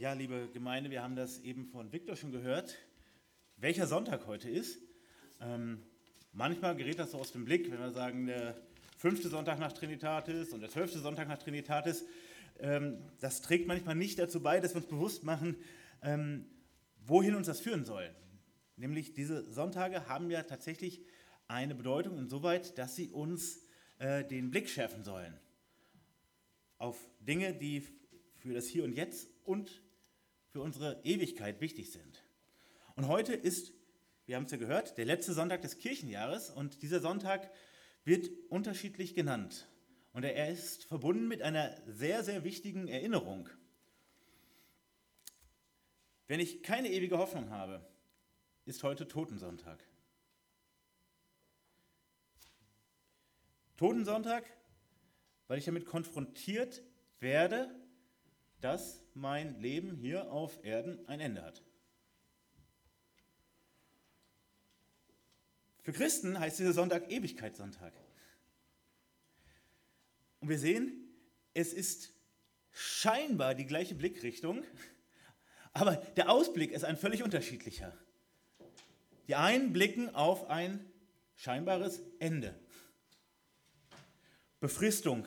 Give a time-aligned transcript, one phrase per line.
[0.00, 2.78] Ja, liebe Gemeinde, wir haben das eben von Viktor schon gehört,
[3.58, 4.80] welcher Sonntag heute ist.
[5.42, 5.82] Ähm,
[6.32, 8.56] manchmal gerät das so aus dem Blick, wenn wir sagen, der
[8.96, 12.06] fünfte Sonntag nach Trinitatis und der zwölfte Sonntag nach Trinitatis.
[12.60, 15.56] Ähm, das trägt manchmal nicht dazu bei, dass wir uns bewusst machen,
[16.00, 16.46] ähm,
[17.04, 18.08] wohin uns das führen soll.
[18.76, 21.04] Nämlich diese Sonntage haben ja tatsächlich
[21.46, 23.66] eine Bedeutung insoweit, dass sie uns
[23.98, 25.38] äh, den Blick schärfen sollen
[26.78, 27.82] auf Dinge, die
[28.38, 29.82] für das Hier und Jetzt und
[30.50, 32.24] für unsere Ewigkeit wichtig sind.
[32.96, 33.72] Und heute ist,
[34.26, 37.50] wir haben es ja gehört, der letzte Sonntag des Kirchenjahres und dieser Sonntag
[38.04, 39.68] wird unterschiedlich genannt.
[40.12, 43.48] Und er ist verbunden mit einer sehr, sehr wichtigen Erinnerung.
[46.26, 47.84] Wenn ich keine ewige Hoffnung habe,
[48.64, 49.84] ist heute Totensonntag.
[53.76, 54.44] Totensonntag,
[55.48, 56.82] weil ich damit konfrontiert
[57.18, 57.74] werde,
[58.60, 61.62] dass mein Leben hier auf Erden ein Ende hat.
[65.82, 67.92] Für Christen heißt dieser Sonntag Ewigkeitssonntag.
[70.40, 71.08] Und wir sehen,
[71.54, 72.12] es ist
[72.72, 74.62] scheinbar die gleiche Blickrichtung,
[75.72, 77.96] aber der Ausblick ist ein völlig unterschiedlicher.
[79.26, 80.84] Die einen blicken auf ein
[81.36, 82.58] scheinbares Ende.
[84.60, 85.26] Befristung,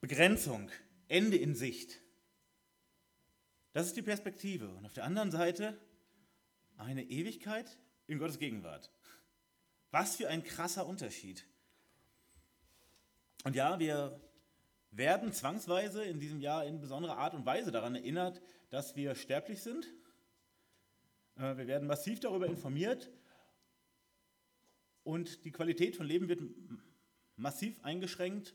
[0.00, 0.70] Begrenzung,
[1.08, 2.01] Ende in Sicht.
[3.72, 4.68] Das ist die Perspektive.
[4.68, 5.78] Und auf der anderen Seite
[6.76, 8.90] eine Ewigkeit in Gottes Gegenwart.
[9.90, 11.46] Was für ein krasser Unterschied.
[13.44, 14.20] Und ja, wir
[14.90, 19.62] werden zwangsweise in diesem Jahr in besonderer Art und Weise daran erinnert, dass wir sterblich
[19.62, 19.86] sind.
[21.36, 23.10] Äh, wir werden massiv darüber informiert
[25.02, 26.42] und die Qualität von Leben wird
[27.36, 28.54] massiv eingeschränkt,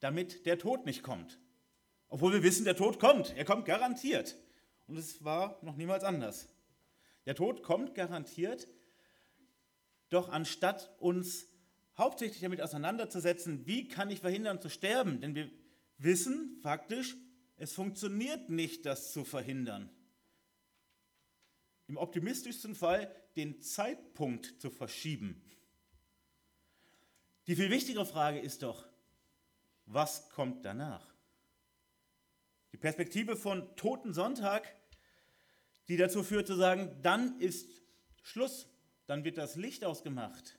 [0.00, 1.38] damit der Tod nicht kommt.
[2.08, 3.36] Obwohl wir wissen, der Tod kommt.
[3.36, 4.36] Er kommt garantiert.
[4.86, 6.48] Und es war noch niemals anders.
[7.26, 8.68] Der Tod kommt garantiert.
[10.08, 11.48] Doch anstatt uns
[11.98, 15.50] hauptsächlich damit auseinanderzusetzen, wie kann ich verhindern zu sterben, denn wir
[15.98, 17.16] wissen faktisch,
[17.56, 19.90] es funktioniert nicht, das zu verhindern.
[21.88, 25.42] Im optimistischsten Fall den Zeitpunkt zu verschieben.
[27.46, 28.86] Die viel wichtigere Frage ist doch,
[29.86, 31.15] was kommt danach?
[32.76, 34.70] Die Perspektive von Toten Sonntag,
[35.88, 37.70] die dazu führt zu sagen, dann ist
[38.22, 38.68] Schluss,
[39.06, 40.58] dann wird das Licht ausgemacht,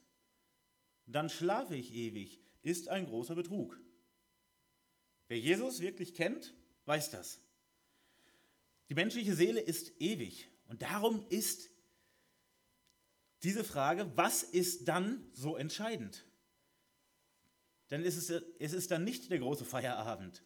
[1.05, 3.79] dann schlafe ich ewig, ist ein großer Betrug.
[5.27, 6.55] Wer Jesus wirklich kennt,
[6.85, 7.39] weiß das.
[8.89, 11.69] Die menschliche Seele ist ewig und darum ist
[13.43, 16.25] diese Frage, was ist dann so entscheidend?
[17.91, 20.41] Denn es ist, es ist dann nicht der große Feierabend,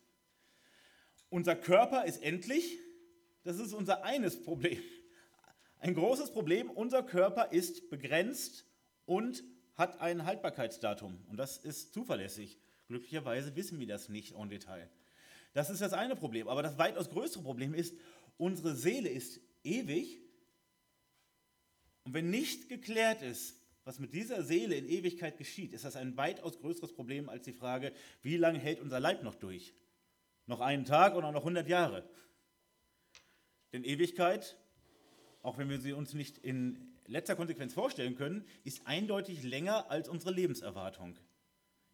[1.31, 2.78] unser Körper ist endlich,
[3.44, 4.80] das ist unser eines Problem.
[5.80, 8.68] Ein großes Problem, unser Körper ist begrenzt
[9.06, 9.44] und
[9.74, 11.18] hat ein Haltbarkeitsdatum.
[11.28, 12.59] Und das ist zuverlässig.
[12.88, 14.88] Glücklicherweise wissen wir das nicht en Detail.
[15.53, 16.47] Das ist das eine Problem.
[16.47, 17.96] Aber das weitaus größere Problem ist,
[18.38, 20.20] unsere Seele ist ewig.
[22.03, 23.56] Und wenn nicht geklärt ist,
[23.86, 27.53] was mit dieser Seele in Ewigkeit geschieht, ist das ein weitaus größeres Problem als die
[27.53, 29.74] Frage, wie lange hält unser Leib noch durch?
[30.46, 32.07] Noch einen Tag oder noch 100 Jahre.
[33.74, 34.57] Denn Ewigkeit,
[35.41, 40.09] auch wenn wir sie uns nicht in letzter Konsequenz vorstellen können, ist eindeutig länger als
[40.09, 41.18] unsere Lebenserwartung.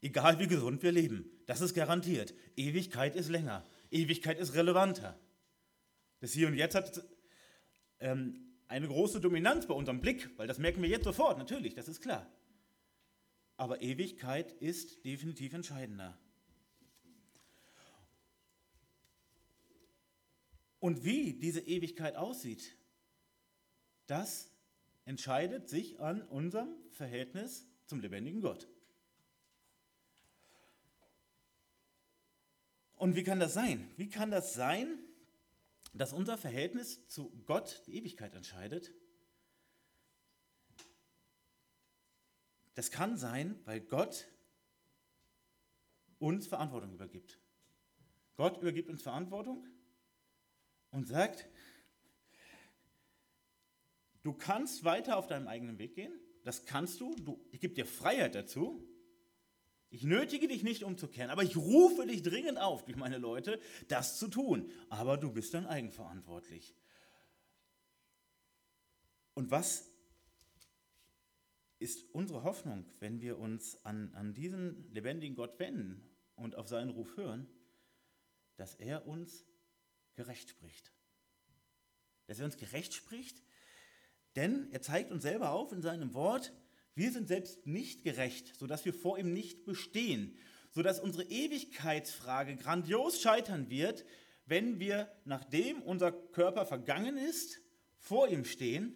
[0.02, 2.34] Egal wie gesund wir leben, das ist garantiert.
[2.56, 3.66] Ewigkeit ist länger.
[3.90, 5.19] Ewigkeit ist relevanter.
[6.19, 7.03] Das Hier und Jetzt hat
[8.00, 11.88] ähm, eine große Dominanz bei unserem Blick, weil das merken wir jetzt sofort, natürlich, das
[11.88, 12.31] ist klar.
[13.56, 16.18] Aber Ewigkeit ist definitiv entscheidender.
[20.80, 22.78] Und wie diese Ewigkeit aussieht,
[24.06, 24.52] das
[25.06, 28.68] entscheidet sich an unserem Verhältnis zum lebendigen Gott.
[32.96, 33.90] Und wie kann das sein?
[33.96, 35.00] Wie kann das sein,
[35.94, 38.94] dass unser Verhältnis zu Gott die Ewigkeit entscheidet?
[42.73, 44.28] Das kann sein, weil Gott
[46.20, 47.40] uns Verantwortung übergibt.
[48.35, 49.66] Gott übergibt uns Verantwortung
[50.91, 51.47] und sagt,
[54.23, 56.13] du kannst weiter auf deinem eigenen Weg gehen,
[56.43, 58.87] das kannst du, du ich gebe dir Freiheit dazu,
[59.89, 64.19] ich nötige dich nicht umzukehren, aber ich rufe dich dringend auf, durch meine Leute, das
[64.19, 64.69] zu tun.
[64.89, 66.75] Aber du bist dann eigenverantwortlich.
[69.34, 69.89] Und was
[71.79, 76.01] ist unsere Hoffnung, wenn wir uns an, an diesen lebendigen Gott wenden
[76.35, 77.47] und auf seinen Ruf hören,
[78.57, 79.45] dass er uns
[80.17, 80.91] gerecht spricht.
[82.25, 83.41] dass er uns gerecht spricht?
[84.35, 86.52] Denn er zeigt uns selber auf in seinem Wort,
[86.93, 90.35] wir sind selbst nicht gerecht, sodass wir vor ihm nicht bestehen,
[90.72, 94.03] sodass unsere Ewigkeitsfrage grandios scheitern wird,
[94.46, 97.61] wenn wir, nachdem unser Körper vergangen ist,
[97.97, 98.96] vor ihm stehen.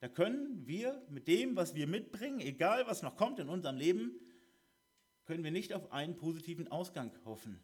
[0.00, 4.20] Da können wir mit dem, was wir mitbringen, egal was noch kommt in unserem Leben,
[5.24, 7.60] können wir nicht auf einen positiven Ausgang hoffen.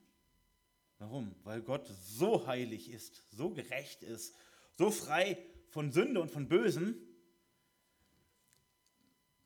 [0.98, 1.34] Warum?
[1.42, 4.34] Weil Gott so heilig ist, so gerecht ist,
[4.76, 5.38] so frei
[5.68, 6.96] von Sünde und von Bösen,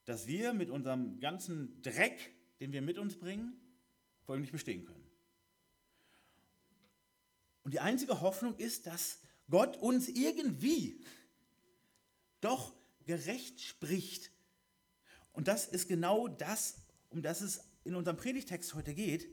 [0.05, 3.61] dass wir mit unserem ganzen Dreck, den wir mit uns bringen,
[4.23, 5.07] vor ihm nicht bestehen können.
[7.63, 11.05] Und die einzige Hoffnung ist, dass Gott uns irgendwie
[12.41, 12.75] doch
[13.05, 14.31] gerecht spricht.
[15.33, 16.81] Und das ist genau das,
[17.11, 19.29] um das es in unserem Predigtext heute geht,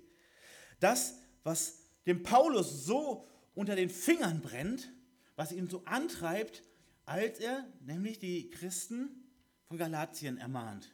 [0.79, 4.91] das, was dem Paulus so unter den Fingern brennt,
[5.35, 6.63] was ihn so antreibt,
[7.05, 9.23] als er nämlich die Christen
[9.67, 10.93] von Galatien ermahnt.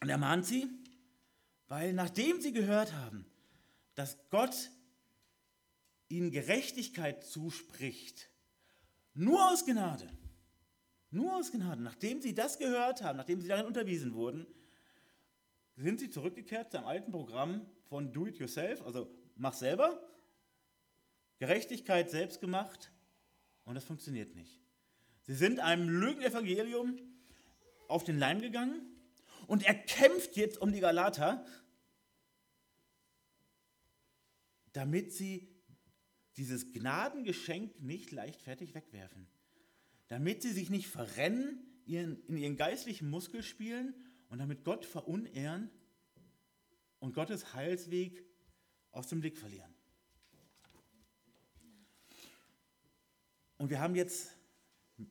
[0.00, 0.68] Und er mahnt sie,
[1.66, 3.26] weil nachdem sie gehört haben,
[3.94, 4.70] dass Gott
[6.08, 8.30] ihnen Gerechtigkeit zuspricht,
[9.14, 10.08] nur aus Gnade,
[11.10, 14.46] nur aus Gnade, nachdem sie das gehört haben, nachdem sie darin unterwiesen wurden,
[15.76, 19.98] sind sie zurückgekehrt zum alten Programm von Do It Yourself, also mach selber,
[21.38, 22.92] Gerechtigkeit selbst gemacht
[23.64, 24.60] und das funktioniert nicht.
[25.22, 26.98] Sie sind einem Lügenevangelium
[27.86, 28.82] auf den Leim gegangen
[29.46, 31.44] und er kämpft jetzt um die Galater,
[34.72, 35.48] damit sie
[36.36, 39.26] dieses Gnadengeschenk nicht leichtfertig wegwerfen.
[40.08, 43.94] Damit sie sich nicht verrennen in ihren geistlichen Muskelspielen
[44.28, 45.70] und damit Gott verunehren
[47.00, 48.27] und Gottes Heilsweg
[48.92, 49.74] aus dem Blick verlieren.
[53.58, 54.30] Und wir haben jetzt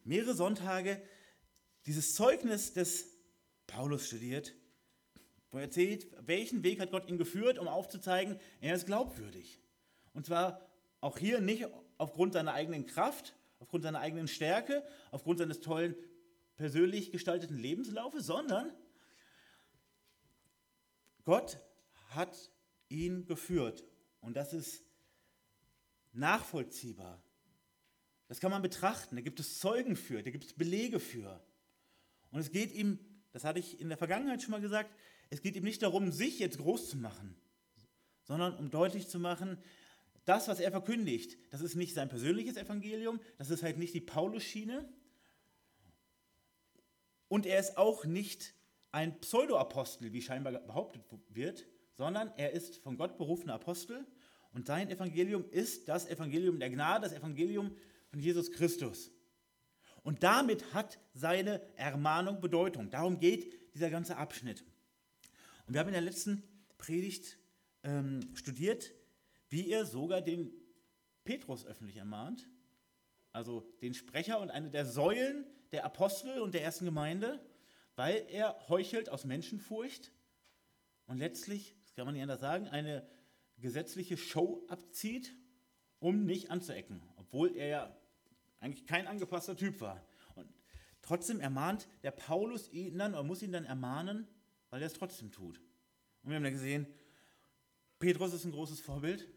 [0.03, 1.01] mehrere Sonntage
[1.85, 3.17] dieses Zeugnis des
[3.67, 4.53] Paulus studiert,
[5.51, 9.59] wo er erzählt, welchen Weg hat Gott ihn geführt, um aufzuzeigen, er ist glaubwürdig.
[10.13, 10.61] Und zwar
[10.99, 15.95] auch hier nicht aufgrund seiner eigenen Kraft, aufgrund seiner eigenen Stärke, aufgrund seines tollen
[16.55, 18.73] persönlich gestalteten Lebenslaufes, sondern
[21.23, 21.59] Gott
[22.09, 22.51] hat
[22.89, 23.83] ihn geführt.
[24.21, 24.83] Und das ist
[26.13, 27.21] nachvollziehbar.
[28.27, 29.15] Das kann man betrachten.
[29.15, 31.41] Da gibt es Zeugen für, da gibt es Belege für.
[32.31, 32.99] Und es geht ihm,
[33.31, 34.93] das hatte ich in der Vergangenheit schon mal gesagt,
[35.29, 37.35] es geht ihm nicht darum, sich jetzt groß zu machen,
[38.23, 39.57] sondern um deutlich zu machen,
[40.25, 44.01] das, was er verkündigt, das ist nicht sein persönliches Evangelium, das ist halt nicht die
[44.01, 44.87] Paulus-Schiene.
[47.29, 48.53] Und er ist auch nicht
[48.91, 51.65] ein Pseudo-Apostel, wie scheinbar behauptet wird,
[51.97, 54.05] sondern er ist von Gott berufener Apostel
[54.53, 57.75] und sein Evangelium ist das Evangelium der Gnade, das Evangelium
[58.07, 59.11] von Jesus Christus.
[60.03, 62.89] Und damit hat seine Ermahnung Bedeutung.
[62.89, 64.63] Darum geht dieser ganze Abschnitt.
[65.65, 66.43] Und wir haben in der letzten
[66.77, 67.37] Predigt
[67.83, 68.93] ähm, studiert,
[69.49, 70.53] wie er sogar den
[71.25, 72.47] Petrus öffentlich ermahnt,
[73.33, 77.41] also den Sprecher und eine der Säulen der Apostel und der ersten Gemeinde
[77.97, 80.11] weil er heuchelt aus Menschenfurcht
[81.07, 83.03] und letztlich, kann man nicht anders sagen, eine
[83.57, 85.35] gesetzliche Show abzieht,
[85.97, 87.97] um nicht anzuecken, obwohl er ja
[88.59, 90.05] eigentlich kein angepasster Typ war.
[90.35, 90.47] Und
[91.01, 94.27] trotzdem ermahnt der Paulus ihn dann, oder muss ihn dann ermahnen,
[94.69, 95.59] weil er es trotzdem tut.
[96.21, 96.85] Und wir haben ja gesehen,
[97.97, 99.27] Petrus ist ein großes Vorbild,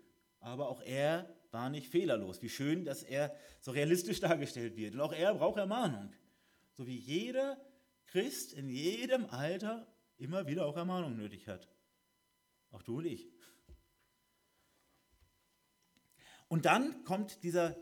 [0.41, 2.43] aber auch er war nicht fehlerlos.
[2.43, 4.93] Wie schön, dass er so realistisch dargestellt wird.
[4.93, 6.13] Und auch er braucht Ermahnung.
[6.75, 7.59] So wie jeder
[8.05, 9.87] Christ in jedem Alter
[10.19, 11.67] immer wieder auch Ermahnung nötig hat.
[12.71, 13.29] Auch du und ich.
[16.49, 17.77] Und dann kommt dieser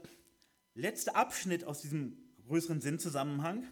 [0.74, 2.16] letzte Abschnitt aus diesem
[2.46, 3.66] größeren Sinnzusammenhang.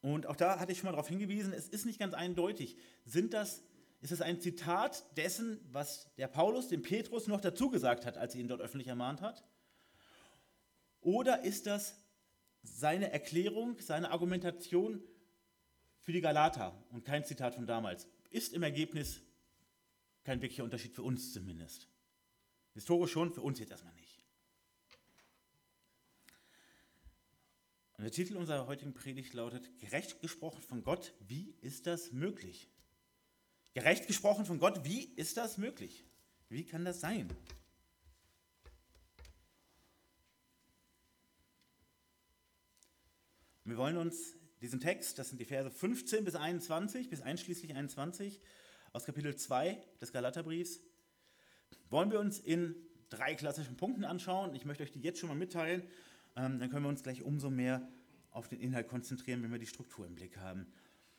[0.00, 2.76] Und auch da hatte ich schon mal darauf hingewiesen, es ist nicht ganz eindeutig.
[3.04, 3.62] Sind das,
[4.00, 8.34] ist es ein Zitat dessen, was der Paulus dem Petrus noch dazu gesagt hat, als
[8.34, 9.44] er ihn dort öffentlich ermahnt hat?
[11.02, 11.96] Oder ist das
[12.62, 15.02] seine Erklärung, seine Argumentation
[16.00, 18.08] für die Galater und kein Zitat von damals.
[18.30, 19.20] Ist im Ergebnis
[20.24, 21.88] kein wirklicher Unterschied für uns zumindest.
[22.74, 24.20] Historisch schon, für uns jetzt erstmal nicht.
[27.94, 32.70] Und der Titel unserer heutigen Predigt lautet, gerecht gesprochen von Gott, wie ist das möglich?
[33.74, 36.04] Gerecht gesprochen von Gott, wie ist das möglich?
[36.48, 37.28] Wie kann das sein?
[43.64, 48.40] Wir wollen uns diesen Text, das sind die Verse 15 bis 21, bis einschließlich 21
[48.92, 50.80] aus Kapitel 2 des Galaterbriefs,
[51.90, 52.74] wollen wir uns in
[53.08, 54.54] drei klassischen Punkten anschauen.
[54.54, 55.82] Ich möchte euch die jetzt schon mal mitteilen.
[56.36, 57.88] Ähm, dann können wir uns gleich umso mehr
[58.30, 60.72] auf den Inhalt konzentrieren, wenn wir die Struktur im Blick haben.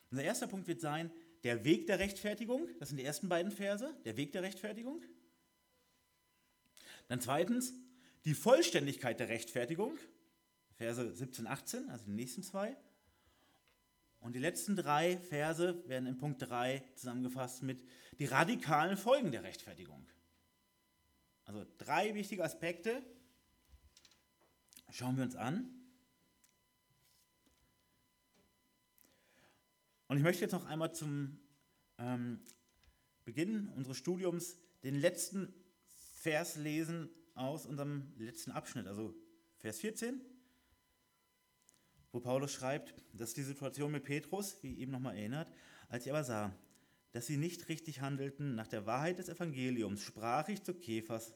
[0.10, 1.12] Unser erster Punkt wird sein,
[1.44, 2.70] der Weg der Rechtfertigung.
[2.80, 5.02] Das sind die ersten beiden Verse, der Weg der Rechtfertigung.
[7.08, 7.74] Dann zweitens,
[8.26, 9.98] die Vollständigkeit der Rechtfertigung.
[10.76, 12.78] Verse 17, 18, also die nächsten zwei.
[14.22, 17.84] Und die letzten drei Verse werden in Punkt 3 zusammengefasst mit
[18.20, 20.08] die radikalen Folgen der Rechtfertigung.
[21.46, 23.04] Also drei wichtige Aspekte
[24.92, 25.74] schauen wir uns an.
[30.08, 31.40] Und ich möchte jetzt noch einmal zum
[31.98, 32.42] ähm,
[33.26, 35.52] Beginn unseres Studiums den letzten
[36.16, 39.16] Vers lesen aus unserem letzten Abschnitt, also
[39.58, 40.22] Vers 14
[42.12, 45.52] wo Paulus schreibt, dass die Situation mit Petrus, wie eben nochmal erinnert,
[45.90, 46.56] als ich aber sah,
[47.12, 51.34] dass sie nicht richtig handelten nach der Wahrheit des Evangeliums, sprach ich zu Kephas,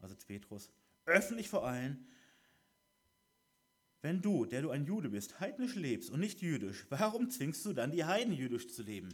[0.00, 0.70] also zu Petrus,
[1.06, 2.06] öffentlich vor allen,
[4.00, 7.72] wenn du, der du ein Jude bist, heidnisch lebst und nicht jüdisch, warum zwingst du
[7.72, 9.08] dann die Heiden jüdisch zu leben?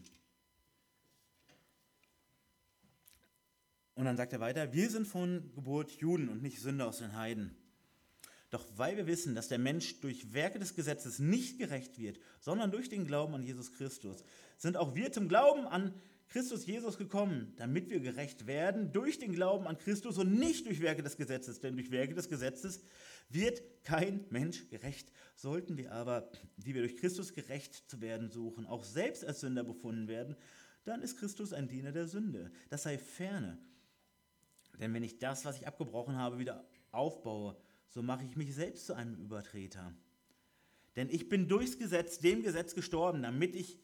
[3.94, 7.16] Und dann sagt er weiter, wir sind von Geburt Juden und nicht Sünder aus den
[7.16, 7.56] Heiden.
[8.54, 12.70] Doch weil wir wissen, dass der Mensch durch Werke des Gesetzes nicht gerecht wird, sondern
[12.70, 14.23] durch den Glauben an Jesus Christus,
[14.58, 15.92] sind auch wir zum Glauben an
[16.28, 20.80] Christus Jesus gekommen, damit wir gerecht werden durch den Glauben an Christus und nicht durch
[20.80, 21.58] Werke des Gesetzes.
[21.58, 22.84] Denn durch Werke des Gesetzes
[23.28, 25.11] wird kein Mensch gerecht.
[25.34, 29.64] Sollten wir aber, die wir durch Christus gerecht zu werden suchen, auch selbst als Sünder
[29.64, 30.37] befunden werden,
[30.84, 32.52] dann ist Christus ein Diener der Sünde.
[32.70, 33.58] Das sei ferne.
[34.78, 37.56] Denn wenn ich das, was ich abgebrochen habe, wieder aufbaue,
[37.94, 39.94] so mache ich mich selbst zu einem Übertreter.
[40.96, 43.78] Denn ich bin durchs Gesetz, dem Gesetz gestorben, damit ich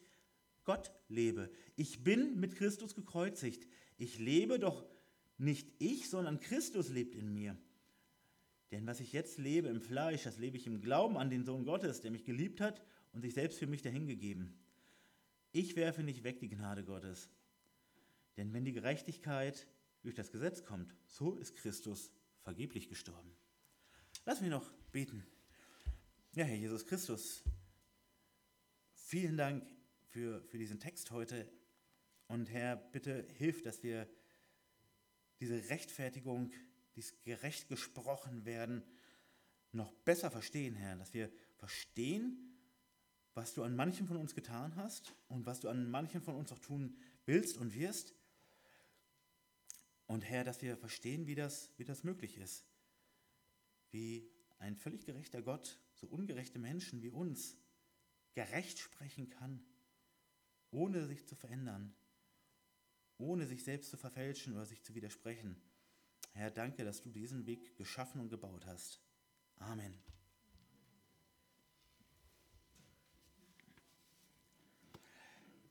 [0.65, 1.49] Gott lebe.
[1.77, 3.69] Ich bin mit Christus gekreuzigt.
[3.97, 4.85] Ich lebe doch
[5.37, 7.57] nicht ich, sondern Christus lebt in mir.
[8.71, 11.63] Denn was ich jetzt lebe im Fleisch, das lebe ich im Glauben an den Sohn
[11.63, 14.53] Gottes, der mich geliebt hat und sich selbst für mich dahingegeben.
[15.53, 17.29] Ich werfe nicht weg die Gnade Gottes.
[18.35, 19.67] Denn wenn die Gerechtigkeit
[20.01, 23.31] durch das Gesetz kommt, so ist Christus vergeblich gestorben.
[24.31, 25.25] Lass mich noch beten.
[26.35, 27.43] Ja, Herr Jesus Christus,
[28.93, 29.67] vielen Dank
[30.07, 31.51] für, für diesen Text heute.
[32.29, 34.07] Und Herr, bitte hilf, dass wir
[35.41, 36.53] diese Rechtfertigung,
[36.95, 38.83] dieses gerecht gesprochen werden,
[39.73, 40.95] noch besser verstehen, Herr.
[40.95, 42.55] Dass wir verstehen,
[43.33, 46.53] was du an manchen von uns getan hast und was du an manchen von uns
[46.53, 46.95] auch tun
[47.25, 48.15] willst und wirst.
[50.07, 52.70] Und Herr, dass wir verstehen, wie das, wie das möglich ist
[53.91, 57.57] wie ein völlig gerechter Gott so ungerechte Menschen wie uns
[58.33, 59.63] gerecht sprechen kann,
[60.71, 61.93] ohne sich zu verändern,
[63.17, 65.61] ohne sich selbst zu verfälschen oder sich zu widersprechen.
[66.33, 69.01] Herr, danke, dass du diesen Weg geschaffen und gebaut hast.
[69.57, 69.93] Amen.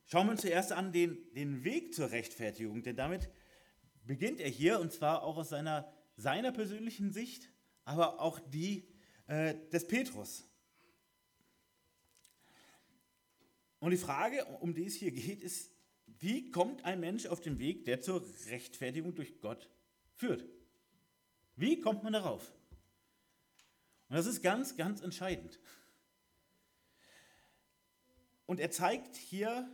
[0.07, 3.31] Schauen wir uns zuerst an den, den Weg zur Rechtfertigung, denn damit
[4.05, 7.49] beginnt er hier und zwar auch aus seiner, seiner persönlichen Sicht
[7.91, 8.87] aber auch die
[9.27, 10.47] äh, des Petrus.
[13.81, 15.73] Und die Frage, um die es hier geht, ist,
[16.07, 19.69] wie kommt ein Mensch auf den Weg, der zur Rechtfertigung durch Gott
[20.15, 20.45] führt?
[21.57, 22.53] Wie kommt man darauf?
[24.09, 25.59] Und das ist ganz, ganz entscheidend.
[28.47, 29.69] Und er zeigt hier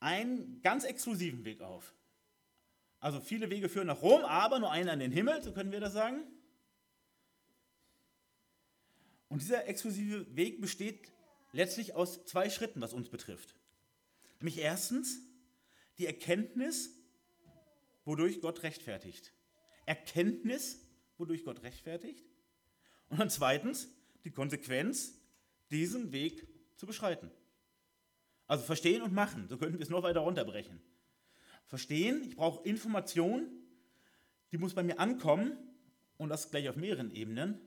[0.00, 1.94] einen ganz exklusiven Weg auf.
[2.98, 5.80] Also viele Wege führen nach Rom, aber nur einen an den Himmel, so können wir
[5.80, 6.24] das sagen.
[9.28, 11.12] Und dieser exklusive Weg besteht
[11.52, 13.54] letztlich aus zwei Schritten, was uns betrifft.
[14.40, 15.20] Nämlich erstens
[15.98, 16.90] die Erkenntnis,
[18.04, 19.32] wodurch Gott rechtfertigt.
[19.86, 20.80] Erkenntnis,
[21.16, 22.24] wodurch Gott rechtfertigt.
[23.08, 23.88] Und dann zweitens
[24.24, 25.20] die Konsequenz,
[25.70, 27.30] diesen Weg zu beschreiten.
[28.46, 30.80] Also verstehen und machen, so könnten wir es noch weiter runterbrechen.
[31.66, 33.48] Verstehen, ich brauche Information,
[34.52, 35.56] die muss bei mir ankommen
[36.18, 37.60] und das gleich auf mehreren Ebenen.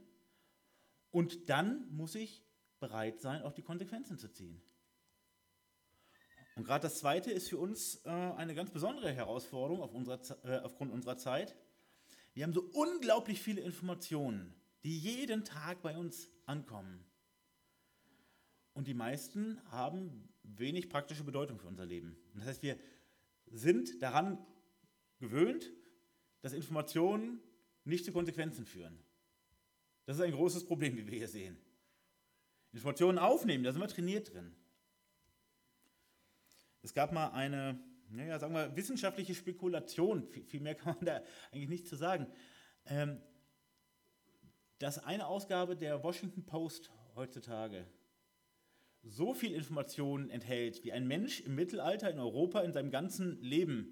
[1.12, 2.44] Und dann muss ich
[2.80, 4.62] bereit sein, auch die Konsequenzen zu ziehen.
[6.56, 10.60] Und gerade das Zweite ist für uns äh, eine ganz besondere Herausforderung auf unserer, äh,
[10.60, 11.56] aufgrund unserer Zeit.
[12.34, 17.06] Wir haben so unglaublich viele Informationen, die jeden Tag bei uns ankommen.
[18.74, 22.18] Und die meisten haben wenig praktische Bedeutung für unser Leben.
[22.36, 22.78] Das heißt, wir
[23.48, 24.44] sind daran
[25.20, 25.72] gewöhnt,
[26.42, 27.40] dass Informationen
[27.86, 29.00] nicht zu Konsequenzen führen.
[30.08, 31.58] Das ist ein großes Problem, wie wir hier sehen.
[32.74, 34.56] Informationen aufnehmen, da sind wir trainiert drin.
[36.82, 41.22] Es gab mal eine, naja, sagen wir, wissenschaftliche Spekulation, viel mehr kann man da
[41.52, 42.26] eigentlich nicht zu sagen.
[42.86, 43.22] ähm,
[44.80, 47.88] dass eine Ausgabe der Washington Post heutzutage
[49.02, 53.92] so viel Informationen enthält, wie ein Mensch im Mittelalter in Europa in seinem ganzen Leben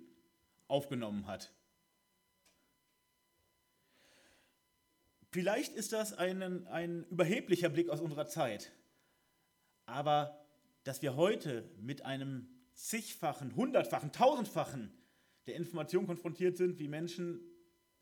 [0.67, 1.54] aufgenommen hat.
[5.35, 8.71] Vielleicht ist das ein, ein überheblicher Blick aus unserer Zeit,
[9.85, 10.39] aber
[10.85, 14.93] dass wir heute mit einem zigfachen, hundertfachen, tausendfachen
[15.45, 17.41] der Information konfrontiert sind, wie Menschen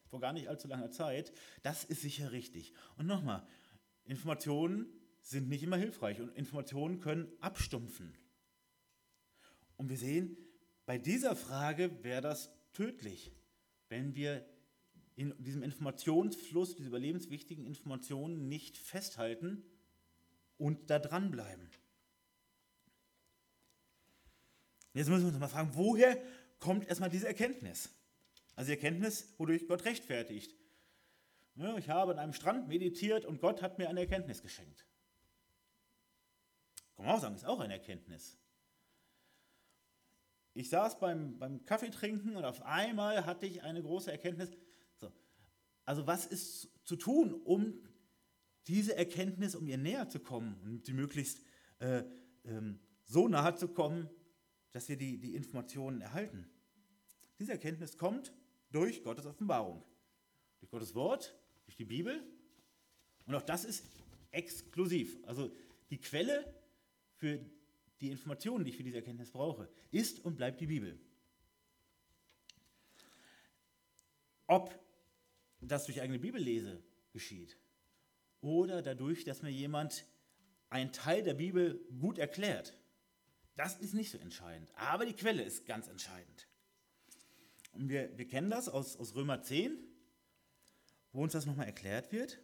[0.06, 2.72] vor gar nicht allzu langer Zeit, das ist sicher richtig.
[2.98, 3.44] Und nochmal,
[4.04, 4.86] Informationen
[5.24, 8.16] sind nicht immer hilfreich und Informationen können abstumpfen.
[9.76, 10.38] Und wir sehen,
[10.86, 13.32] bei dieser Frage wäre das tödlich,
[13.90, 14.46] wenn wir
[15.16, 19.64] in diesem Informationsfluss, diese überlebenswichtigen Informationen nicht festhalten
[20.58, 21.70] und da dranbleiben.
[24.94, 26.22] Jetzt müssen wir uns mal fragen, woher
[26.60, 27.90] kommt erstmal diese Erkenntnis?
[28.56, 30.56] Also die Erkenntnis, wodurch Gott rechtfertigt.
[31.78, 34.86] ich habe an einem Strand meditiert und Gott hat mir eine Erkenntnis geschenkt.
[36.96, 38.38] Kann man auch sagen, ist auch eine Erkenntnis.
[40.54, 44.52] Ich saß beim, beim Kaffeetrinken und auf einmal hatte ich eine große Erkenntnis.
[45.84, 45.90] So.
[45.92, 47.74] Also was ist zu tun, um
[48.68, 51.44] diese Erkenntnis, um ihr näher zu kommen und sie möglichst
[51.80, 52.04] äh,
[52.46, 54.10] ähm, so nahe zu kommen,
[54.72, 56.50] dass wir die, die Informationen erhalten?
[57.40, 58.34] Diese Erkenntnis kommt
[58.72, 59.84] durch Gottes Offenbarung,
[60.60, 61.36] durch Gottes Wort,
[61.66, 62.24] durch die Bibel.
[63.26, 63.86] Und auch das ist
[64.32, 65.18] exklusiv.
[65.26, 65.54] Also
[65.90, 66.54] die Quelle
[67.16, 67.40] für
[68.02, 71.00] die Informationen, die ich für diese Erkenntnis brauche, ist und bleibt die Bibel.
[74.48, 74.83] Ob
[75.68, 77.58] das durch eigene Bibellese geschieht
[78.44, 80.06] oder dadurch, dass mir jemand
[80.70, 82.74] einen Teil der Bibel gut erklärt,
[83.56, 84.72] das ist nicht so entscheidend.
[84.76, 86.48] Aber die Quelle ist ganz entscheidend.
[87.72, 89.78] Und wir, wir kennen das aus, aus Römer 10,
[91.12, 92.40] wo uns das nochmal erklärt wird.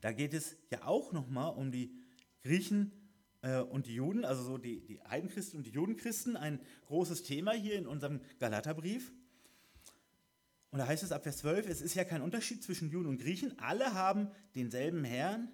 [0.00, 1.98] Da geht es ja auch nochmal um die
[2.42, 2.92] Griechen
[3.42, 7.52] äh, und die Juden, also so die, die Heidenchristen und die Judenchristen, ein großes Thema
[7.52, 9.12] hier in unserem Galaterbrief.
[10.76, 13.16] Und da heißt es ab Vers 12, es ist ja kein Unterschied zwischen Juden und
[13.16, 15.48] Griechen, alle haben denselben Herrn,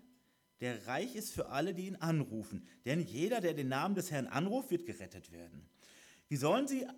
[0.60, 2.66] der reich ist für alle, die ihn anrufen.
[2.86, 5.68] Denn jeder, der den Namen des Herrn anruft, wird gerettet werden.
[6.26, 6.88] Wie sollen sie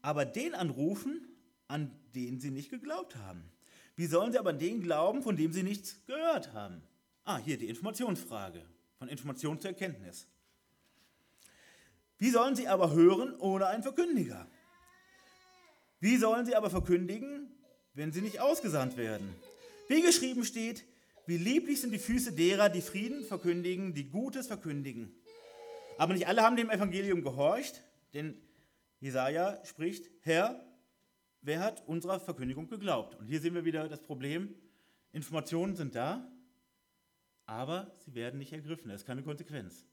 [0.00, 1.28] aber den anrufen,
[1.68, 3.52] an den sie nicht geglaubt haben?
[3.96, 6.80] Wie sollen sie aber an den glauben, von dem sie nichts gehört haben?
[7.24, 8.64] Ah, hier die Informationsfrage,
[8.98, 10.26] von Information zur Erkenntnis.
[12.16, 14.48] Wie sollen sie aber hören ohne einen Verkündiger?
[16.00, 17.50] Wie sollen sie aber verkündigen,
[17.94, 19.34] wenn sie nicht ausgesandt werden?
[19.88, 20.84] Wie geschrieben steht,
[21.26, 25.14] wie lieblich sind die Füße derer, die Frieden verkündigen, die Gutes verkündigen.
[25.96, 28.36] Aber nicht alle haben dem Evangelium gehorcht, denn
[29.00, 30.64] Jesaja spricht: Herr,
[31.40, 33.14] wer hat unserer Verkündigung geglaubt?
[33.14, 34.54] Und hier sehen wir wieder das Problem:
[35.12, 36.30] Informationen sind da,
[37.46, 38.88] aber sie werden nicht ergriffen.
[38.88, 39.86] Das ist keine Konsequenz.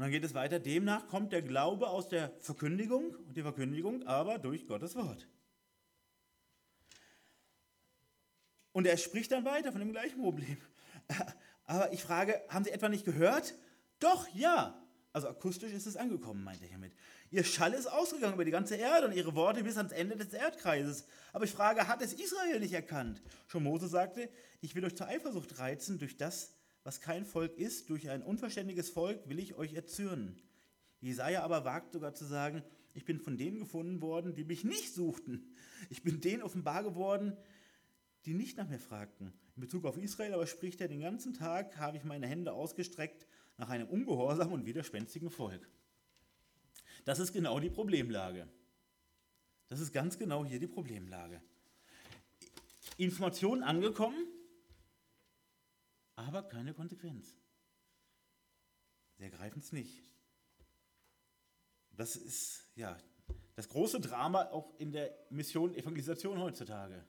[0.00, 0.58] Und dann geht es weiter.
[0.58, 5.28] Demnach kommt der Glaube aus der Verkündigung und die Verkündigung aber durch Gottes Wort.
[8.72, 10.56] Und er spricht dann weiter von dem gleichen Problem.
[11.66, 13.54] Aber ich frage, haben Sie etwa nicht gehört?
[13.98, 14.82] Doch, ja.
[15.12, 16.94] Also akustisch ist es angekommen, meint er hiermit.
[17.30, 20.32] Ihr Schall ist ausgegangen über die ganze Erde und ihre Worte bis ans Ende des
[20.32, 21.04] Erdkreises.
[21.34, 23.20] Aber ich frage, hat es Israel nicht erkannt?
[23.48, 24.30] Schon Mose sagte,
[24.62, 28.90] ich will euch zur Eifersucht reizen, durch das, was kein Volk ist, durch ein unverständiges
[28.90, 30.40] Volk will ich euch erzürnen.
[31.00, 32.62] Jesaja aber wagt sogar zu sagen,
[32.94, 35.54] ich bin von denen gefunden worden, die mich nicht suchten.
[35.88, 37.36] Ich bin denen offenbar geworden,
[38.26, 39.32] die nicht nach mir fragten.
[39.56, 43.26] In Bezug auf Israel aber spricht er, den ganzen Tag habe ich meine Hände ausgestreckt
[43.56, 45.68] nach einem ungehorsamen und widerspenstigen Volk.
[47.04, 48.48] Das ist genau die Problemlage.
[49.68, 51.40] Das ist ganz genau hier die Problemlage.
[52.96, 54.26] Informationen angekommen,
[56.20, 57.36] aber keine Konsequenz.
[59.16, 60.02] Sie ergreifen es nicht.
[61.90, 62.96] Das ist ja
[63.56, 67.04] das große Drama auch in der Mission Evangelisation heutzutage.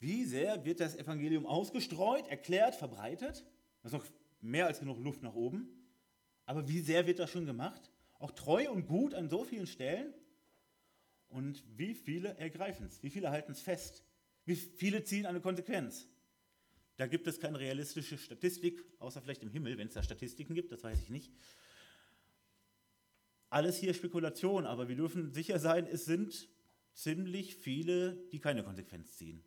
[0.00, 3.44] Wie sehr wird das Evangelium ausgestreut, erklärt, verbreitet?
[3.82, 4.04] Da ist noch
[4.40, 5.68] mehr als genug Luft nach oben.
[6.44, 7.90] Aber wie sehr wird das schon gemacht?
[8.18, 10.14] Auch treu und gut an so vielen Stellen?
[11.28, 13.02] Und wie viele ergreifen es?
[13.02, 14.04] Wie viele halten es fest?
[14.48, 16.08] Wie viele ziehen eine Konsequenz?
[16.96, 20.72] Da gibt es keine realistische Statistik, außer vielleicht im Himmel, wenn es da Statistiken gibt,
[20.72, 21.30] das weiß ich nicht.
[23.50, 26.48] Alles hier Spekulation, aber wir dürfen sicher sein, es sind
[26.94, 29.44] ziemlich viele, die keine Konsequenz ziehen.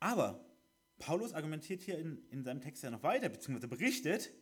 [0.00, 0.44] Aber
[0.98, 4.32] Paulus argumentiert hier in, in seinem Text ja noch weiter, beziehungsweise berichtet,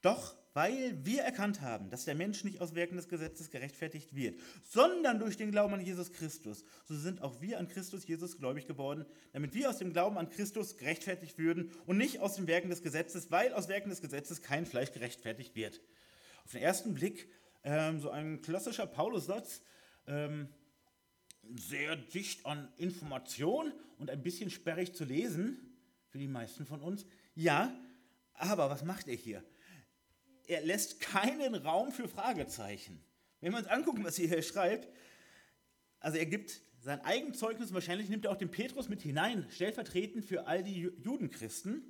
[0.00, 4.38] doch weil wir erkannt haben, dass der Mensch nicht aus Werken des Gesetzes gerechtfertigt wird,
[4.62, 8.66] sondern durch den Glauben an Jesus Christus, so sind auch wir an Christus Jesus gläubig
[8.66, 12.70] geworden, damit wir aus dem Glauben an Christus gerechtfertigt würden und nicht aus den Werken
[12.70, 15.80] des Gesetzes, weil aus Werken des Gesetzes kein Fleisch gerechtfertigt wird.
[16.44, 17.28] Auf den ersten Blick
[17.64, 19.62] ähm, so ein klassischer Paulus-Satz,
[20.06, 20.48] ähm,
[21.54, 25.58] sehr dicht an Information und ein bisschen sperrig zu lesen
[26.08, 27.04] für die meisten von uns.
[27.34, 27.74] Ja,
[28.34, 29.44] aber was macht er hier?
[30.46, 33.02] Er lässt keinen Raum für Fragezeichen.
[33.40, 34.88] Wenn wir uns angucken, was er hier schreibt,
[36.00, 40.46] also er gibt sein Eigenzeugnis, wahrscheinlich nimmt er auch den Petrus mit hinein, stellvertretend für
[40.46, 41.84] all die Judenchristen.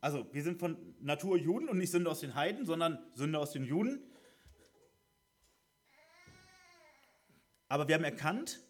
[0.00, 3.52] Also wir sind von Natur Juden und nicht Sünder aus den Heiden, sondern Sünder aus
[3.52, 4.02] den Juden.
[7.68, 8.60] Aber wir haben erkannt,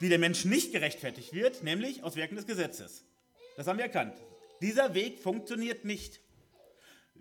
[0.00, 3.04] wie der Mensch nicht gerechtfertigt wird, nämlich aus Werken des Gesetzes.
[3.56, 4.14] Das haben wir erkannt.
[4.60, 6.20] Dieser Weg funktioniert nicht.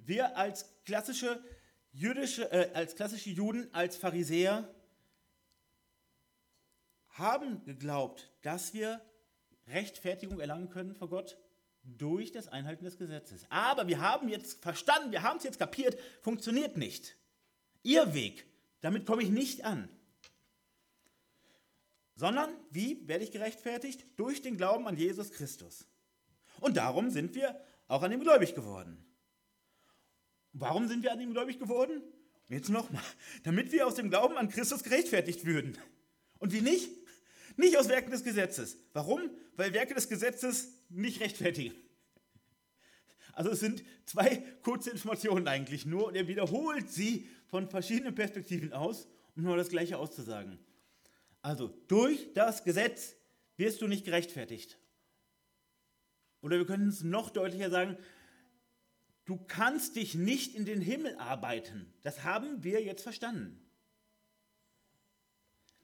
[0.08, 1.44] Wir als klassische
[1.92, 4.74] jüdische, äh, als klassische Juden, als Pharisäer
[7.10, 9.00] haben geglaubt, dass wir
[9.68, 11.38] Rechtfertigung erlangen können vor Gott
[11.84, 13.46] durch das Einhalten des Gesetzes.
[13.50, 17.16] Aber wir haben jetzt verstanden, wir haben es jetzt kapiert, funktioniert nicht.
[17.84, 18.48] Ihr Weg,
[18.82, 19.90] damit komme ich nicht an
[22.18, 24.06] sondern wie werde ich gerechtfertigt?
[24.18, 25.88] Durch den Glauben an Jesus Christus.
[26.60, 29.06] Und darum sind wir auch an ihm gläubig geworden.
[30.60, 32.02] Warum sind wir an ihm gläubig geworden?
[32.50, 33.04] Jetzt nochmal,
[33.44, 35.78] damit wir aus dem Glauben an Christus gerechtfertigt würden.
[36.40, 36.90] Und wie nicht?
[37.58, 38.78] Nicht aus Werken des Gesetzes.
[38.94, 39.30] Warum?
[39.56, 41.76] Weil Werke des Gesetzes nicht rechtfertigen.
[43.34, 48.74] Also es sind zwei kurze Informationen eigentlich nur und er wiederholt sie von verschiedenen Perspektiven
[48.74, 50.58] aus, um nur das Gleiche auszusagen.
[51.44, 53.16] Also durch das Gesetz
[53.58, 54.80] wirst du nicht gerechtfertigt.
[56.42, 57.98] Oder wir können es noch deutlicher sagen,
[59.28, 61.94] du kannst dich nicht in den Himmel arbeiten.
[62.02, 63.64] Das haben wir jetzt verstanden.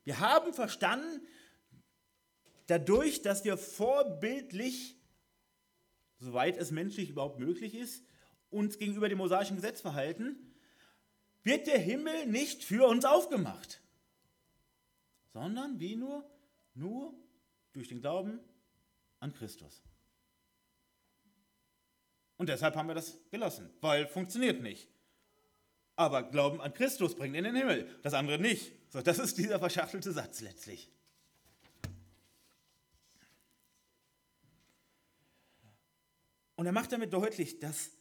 [0.04, 1.22] Wir haben verstanden,
[2.66, 4.98] dadurch, dass wir vorbildlich,
[6.18, 8.04] soweit es menschlich überhaupt möglich ist,
[8.50, 10.56] uns gegenüber dem mosaischen Gesetz verhalten,
[11.44, 13.84] wird der Himmel nicht für uns aufgemacht
[15.34, 16.24] sondern wie nur?
[16.76, 17.14] Nur
[17.74, 18.40] durch den Glauben
[19.20, 19.84] an Christus.
[22.44, 24.90] Und deshalb haben wir das gelassen, weil funktioniert nicht.
[25.96, 28.74] Aber Glauben an Christus bringt in den Himmel, das andere nicht.
[28.90, 30.92] So, das ist dieser verschachtelte Satz letztlich.
[36.58, 37.92] Und er macht damit deutlich, dass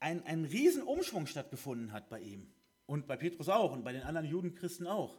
[0.00, 2.52] ein, ein Riesenumschwung stattgefunden hat bei ihm
[2.86, 5.16] und bei Petrus auch und bei den anderen Judenchristen auch.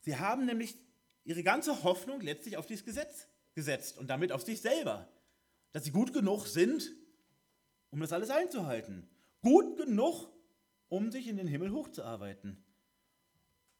[0.00, 0.76] Sie haben nämlich
[1.22, 5.08] ihre ganze Hoffnung letztlich auf dieses Gesetz gesetzt und damit auf sich selber.
[5.72, 6.92] Dass sie gut genug sind,
[7.90, 9.08] um das alles einzuhalten.
[9.42, 10.28] Gut genug,
[10.88, 12.62] um sich in den Himmel hochzuarbeiten.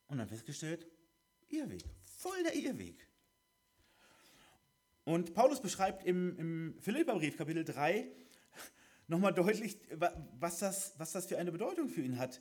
[0.08, 0.86] Und dann festgestellt,
[1.48, 3.08] Irrweg, voll der Irrweg.
[5.04, 8.10] Und Paulus beschreibt im, im Philipperbrief, Kapitel 3,
[9.08, 9.78] nochmal deutlich,
[10.38, 12.40] was das, was das für eine Bedeutung für ihn hat.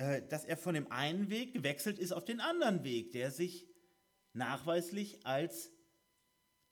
[0.00, 3.66] Äh, dass er von dem einen Weg gewechselt ist auf den anderen Weg, der sich
[4.32, 5.70] nachweislich als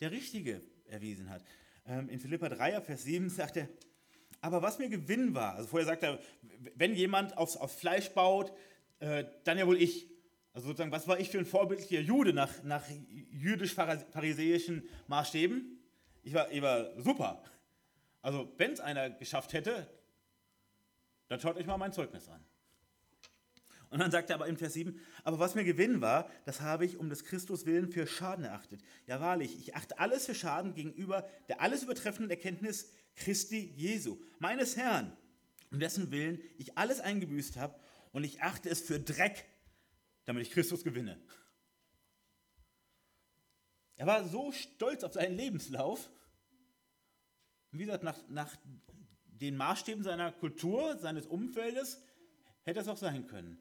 [0.00, 1.44] der richtige erwiesen hat.
[1.88, 3.68] Ähm, in Philippa 3, Vers 7 sagt er,
[4.40, 6.20] aber was mir Gewinn war, also vorher sagt er,
[6.76, 8.52] wenn jemand aufs, aufs Fleisch baut,
[9.00, 10.06] äh, dann ja wohl ich.
[10.52, 12.84] Also sozusagen, was war ich für ein vorbildlicher Jude nach, nach
[13.30, 15.78] jüdisch-pharisäischen Maßstäben?
[16.22, 17.42] Ich war, ich war super.
[18.22, 19.86] Also wenn es einer geschafft hätte,
[21.28, 22.44] dann schaut euch mal mein Zeugnis an.
[23.90, 26.84] Und dann sagt er aber im Vers 7, aber was mir Gewinn war, das habe
[26.84, 28.82] ich um des Christus willen für Schaden erachtet.
[29.06, 34.76] Ja wahrlich, ich achte alles für Schaden gegenüber der alles übertreffenden Erkenntnis Christi Jesu, meines
[34.76, 35.16] Herrn,
[35.70, 37.78] um dessen Willen ich alles eingebüßt habe
[38.12, 39.46] und ich achte es für Dreck,
[40.24, 41.18] damit ich Christus gewinne.
[43.96, 46.10] Er war so stolz auf seinen Lebenslauf,
[47.72, 48.54] wie gesagt, nach, nach
[49.26, 52.02] den Maßstäben seiner Kultur, seines Umfeldes,
[52.62, 53.58] hätte es auch sein können.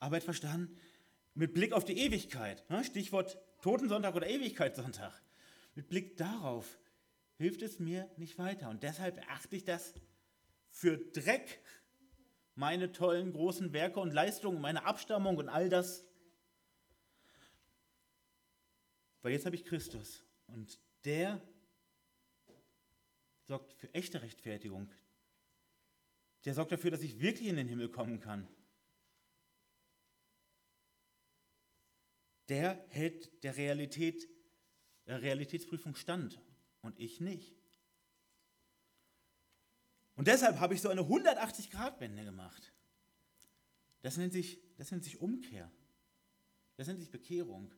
[0.00, 0.76] Hat verstanden,
[1.34, 5.12] mit Blick auf die Ewigkeit, ne, Stichwort Totensonntag oder Ewigkeitssonntag,
[5.74, 6.78] mit Blick darauf
[7.36, 8.70] hilft es mir nicht weiter.
[8.70, 9.94] Und deshalb erachte ich das
[10.70, 11.60] für Dreck,
[12.54, 16.04] meine tollen großen Werke und Leistungen, meine Abstammung und all das.
[19.22, 21.40] Weil jetzt habe ich Christus und der
[23.44, 24.90] sorgt für echte Rechtfertigung.
[26.44, 28.48] Der sorgt dafür, dass ich wirklich in den Himmel kommen kann.
[32.48, 34.28] Der hält der Realität,
[35.06, 36.40] der Realitätsprüfung stand
[36.82, 37.56] und ich nicht.
[40.14, 42.72] Und deshalb habe ich so eine 180-Grad-Wende gemacht.
[44.02, 45.70] Das nennt, sich, das nennt sich Umkehr.
[46.76, 47.74] Das nennt sich Bekehrung.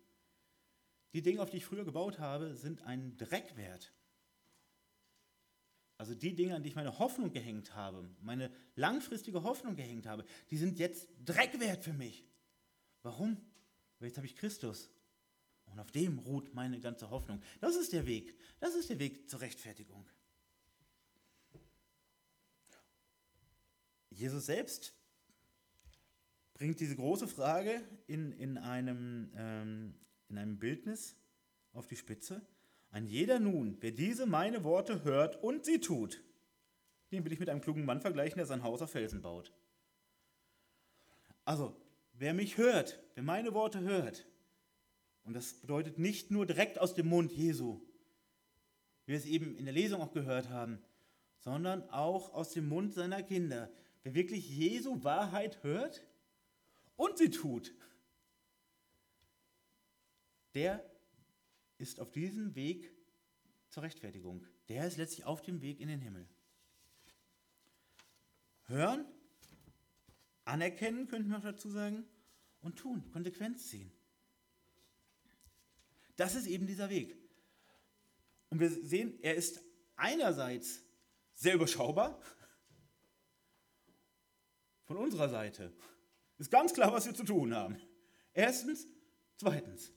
[1.13, 3.93] Die Dinge, auf die ich früher gebaut habe, sind ein Dreck wert.
[5.97, 10.25] Also die Dinge, an die ich meine Hoffnung gehängt habe, meine langfristige Hoffnung gehängt habe,
[10.51, 12.25] die sind jetzt Dreck wert für mich.
[13.03, 13.37] Warum?
[13.99, 14.91] Weil jetzt habe ich Christus.
[15.67, 17.43] Und auf dem ruht meine ganze Hoffnung.
[17.61, 18.39] Das ist der Weg.
[18.61, 20.09] Das ist der Weg zur Rechtfertigung.
[24.11, 24.95] Jesus selbst
[26.55, 29.95] bringt diese große Frage in, in, einem, ähm,
[30.29, 31.17] in einem Bildnis
[31.73, 32.43] auf die Spitze.
[32.91, 36.21] Ein jeder nun, wer diese meine Worte hört und sie tut,
[37.13, 39.53] den will ich mit einem klugen Mann vergleichen, der sein Haus auf Felsen baut.
[41.45, 41.81] Also,
[42.19, 44.27] wer mich hört, wer meine Worte hört,
[45.25, 47.81] und das bedeutet nicht nur direkt aus dem Mund Jesu,
[49.05, 50.83] wie wir es eben in der Lesung auch gehört haben,
[51.39, 53.71] sondern auch aus dem Mund seiner Kinder.
[54.03, 56.07] Wer wirklich Jesu Wahrheit hört
[56.97, 57.75] und sie tut,
[60.55, 60.85] der
[61.77, 62.91] ist auf diesem Weg
[63.69, 64.47] zur Rechtfertigung.
[64.69, 66.27] Der ist letztlich auf dem Weg in den Himmel.
[68.65, 69.07] Hören,
[70.49, 72.05] anerkennen, könnten wir auch dazu sagen,
[72.61, 73.93] und tun, Konsequenz ziehen.
[76.17, 77.17] Das ist eben dieser Weg.
[78.51, 79.63] Und wir sehen, er ist
[79.95, 80.83] einerseits
[81.35, 82.21] sehr überschaubar.
[84.85, 85.73] Von unserer Seite
[86.39, 87.81] ist ganz klar, was wir zu tun haben.
[88.33, 88.87] Erstens.
[89.37, 89.93] Zweitens.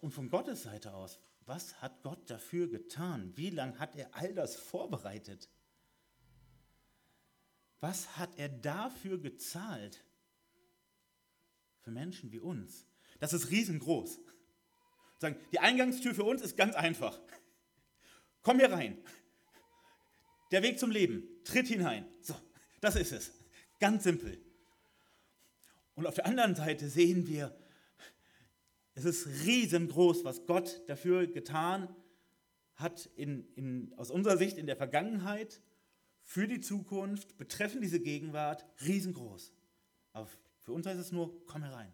[0.00, 3.36] Und von Gottes Seite aus, was hat Gott dafür getan?
[3.36, 5.48] Wie lange hat er all das vorbereitet?
[7.80, 10.04] Was hat er dafür gezahlt?
[11.80, 12.86] Für Menschen wie uns.
[13.18, 14.20] Das ist riesengroß.
[15.52, 17.18] Die Eingangstür für uns ist ganz einfach.
[18.42, 18.98] Komm hier rein.
[20.50, 21.28] Der Weg zum Leben.
[21.44, 22.06] Tritt hinein.
[22.20, 22.34] So,
[22.80, 23.32] das ist es.
[23.78, 24.38] Ganz simpel.
[25.94, 27.56] Und auf der anderen Seite sehen wir,
[28.94, 31.94] es ist riesengroß, was Gott dafür getan
[32.74, 35.60] hat, in, in, aus unserer Sicht in der Vergangenheit,
[36.22, 39.52] für die Zukunft, betreffend diese Gegenwart, riesengroß.
[40.12, 40.28] Aber
[40.58, 41.92] für uns heißt es nur, komm herein,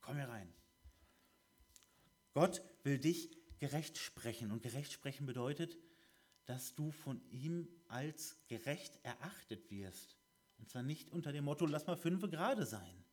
[0.00, 0.52] komm herein.
[2.32, 4.50] Gott will dich gerecht sprechen.
[4.50, 5.76] Und gerecht sprechen bedeutet,
[6.46, 10.16] dass du von ihm als gerecht erachtet wirst.
[10.58, 13.04] Und zwar nicht unter dem Motto, lass mal fünf gerade sein,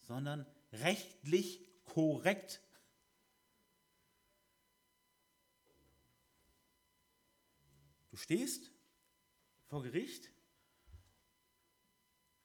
[0.00, 2.62] sondern rechtlich korrekt.
[8.20, 8.70] Stehst
[9.66, 10.30] vor Gericht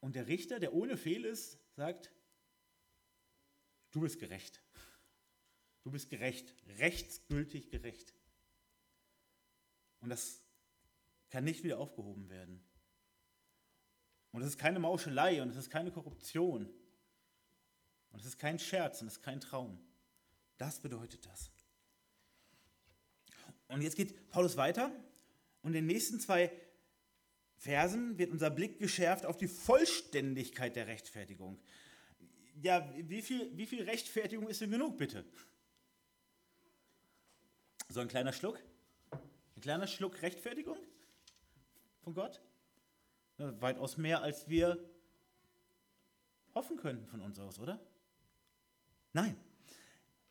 [0.00, 2.12] und der Richter, der ohne Fehl ist, sagt,
[3.90, 4.62] du bist gerecht.
[5.82, 8.14] Du bist gerecht, rechtsgültig gerecht.
[10.00, 10.42] Und das
[11.30, 12.64] kann nicht wieder aufgehoben werden.
[14.32, 16.66] Und es ist keine Mauschelei und es ist keine Korruption.
[18.10, 19.78] Und es ist kein Scherz und es ist kein Traum.
[20.58, 21.50] Das bedeutet das.
[23.68, 24.90] Und jetzt geht Paulus weiter
[25.66, 26.52] und in den nächsten zwei
[27.56, 31.60] Versen wird unser Blick geschärft auf die Vollständigkeit der Rechtfertigung.
[32.62, 35.24] Ja, wie viel, wie viel Rechtfertigung ist denn genug, bitte?
[37.88, 38.62] So ein kleiner Schluck?
[39.56, 40.78] Ein kleiner Schluck Rechtfertigung
[42.04, 42.40] von Gott?
[43.36, 44.78] Weitaus mehr, als wir
[46.54, 47.84] hoffen könnten von uns aus, oder?
[49.12, 49.36] Nein.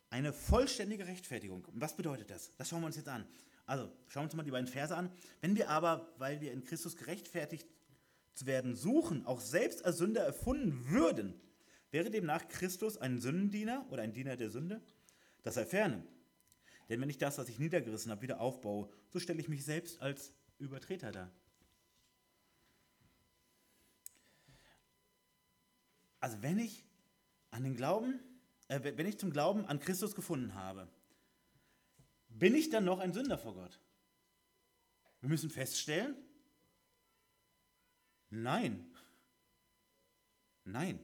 [0.10, 1.66] Eine vollständige Rechtfertigung.
[1.66, 2.56] Und was bedeutet das?
[2.56, 3.28] Das schauen wir uns jetzt an.
[3.66, 5.12] Also, schauen wir uns mal die beiden Verse an.
[5.42, 7.68] Wenn wir aber, weil wir in Christus gerechtfertigt
[8.34, 11.40] zu werden suchen, auch selbst als Sünder erfunden würden,
[11.92, 14.82] wäre demnach Christus ein Sündendiener oder ein Diener der Sünde?
[15.44, 16.04] Das sei ferne.
[16.90, 20.02] Denn wenn ich das, was ich niedergerissen habe, wieder aufbaue, so stelle ich mich selbst
[20.02, 21.32] als Übertreter dar.
[26.20, 26.84] Also wenn ich
[27.52, 28.20] an den Glauben,
[28.68, 30.88] äh, wenn ich zum Glauben an Christus gefunden habe,
[32.40, 33.80] bin ich dann noch ein Sünder vor Gott?
[35.22, 36.16] Wir müssen feststellen,
[38.30, 38.92] nein.
[40.66, 41.00] Nein.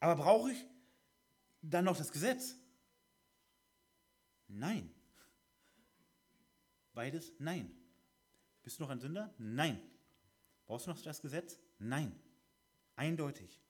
[0.00, 0.66] Aber brauche ich
[1.62, 2.56] dann noch das Gesetz?
[4.48, 4.92] Nein.
[6.92, 7.32] Beides?
[7.38, 7.74] Nein.
[8.62, 9.32] Bist du noch ein Sünder?
[9.38, 9.80] Nein.
[10.66, 11.58] Brauchst du noch das Gesetz?
[11.78, 12.20] Nein.
[12.96, 13.60] Eindeutig.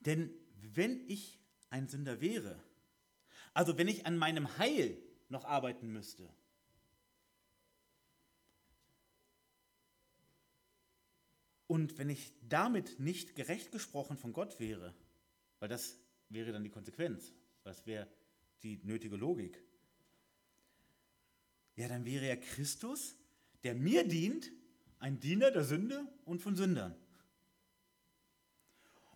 [0.00, 2.62] Denn wenn ich ein Sünder wäre,
[3.56, 4.98] also wenn ich an meinem Heil
[5.30, 6.28] noch arbeiten müsste,
[11.66, 14.94] und wenn ich damit nicht gerecht gesprochen von Gott wäre,
[15.58, 17.32] weil das wäre dann die Konsequenz,
[17.64, 18.06] Das wäre
[18.62, 19.60] die nötige Logik.
[21.76, 23.16] Ja, dann wäre ja Christus,
[23.64, 24.52] der mir dient,
[24.98, 26.94] ein Diener der Sünde und von Sündern.